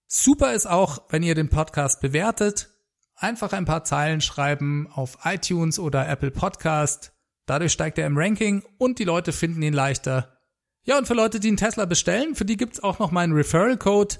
Super 0.07 0.53
ist 0.53 0.65
auch, 0.65 1.03
wenn 1.09 1.21
ihr 1.23 1.35
den 1.35 1.49
Podcast 1.49 2.01
bewertet. 2.01 2.69
Einfach 3.15 3.53
ein 3.53 3.65
paar 3.65 3.83
Zeilen 3.83 4.21
schreiben 4.21 4.87
auf 4.91 5.19
iTunes 5.23 5.77
oder 5.77 6.09
Apple 6.09 6.31
Podcast. 6.31 7.13
Dadurch 7.45 7.71
steigt 7.71 7.99
er 7.99 8.07
im 8.07 8.17
Ranking 8.17 8.63
und 8.79 8.97
die 8.97 9.03
Leute 9.03 9.31
finden 9.31 9.61
ihn 9.61 9.73
leichter. 9.73 10.39
Ja, 10.85 10.97
und 10.97 11.05
für 11.07 11.13
Leute, 11.13 11.39
die 11.39 11.49
einen 11.49 11.57
Tesla 11.57 11.85
bestellen, 11.85 12.35
für 12.35 12.45
die 12.45 12.57
gibt's 12.57 12.81
auch 12.81 12.97
noch 12.99 13.11
meinen 13.11 13.33
Referral-Code. 13.33 14.17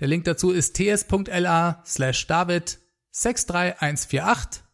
Der 0.00 0.06
Link 0.06 0.24
dazu 0.24 0.52
ist 0.52 0.74
ts.la 0.74 1.82
slash 1.84 2.26
david 2.28 2.78
63148. 3.10 4.67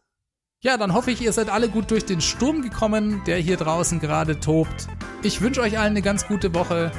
Ja, 0.65 0.77
dann 0.77 0.95
hoffe 0.95 1.11
ich, 1.11 1.21
ihr 1.21 1.31
seid 1.31 1.51
alle 1.51 1.69
gut 1.69 1.91
durch 1.91 2.05
den 2.05 2.21
Sturm 2.21 2.63
gekommen, 2.63 3.21
der 3.27 3.37
hier 3.37 3.55
draußen 3.55 3.99
gerade 3.99 4.39
tobt. 4.39 4.87
Ich 5.21 5.39
wünsche 5.39 5.61
euch 5.61 5.77
allen 5.77 5.91
eine 5.91 6.01
ganz 6.01 6.25
gute 6.27 6.55
Woche. 6.55 6.91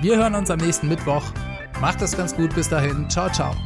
Wir 0.00 0.16
hören 0.16 0.36
uns 0.36 0.52
am 0.52 0.60
nächsten 0.60 0.86
Mittwoch. 0.86 1.24
Macht 1.80 2.00
es 2.00 2.16
ganz 2.16 2.36
gut 2.36 2.54
bis 2.54 2.68
dahin. 2.68 3.10
Ciao, 3.10 3.28
ciao. 3.28 3.56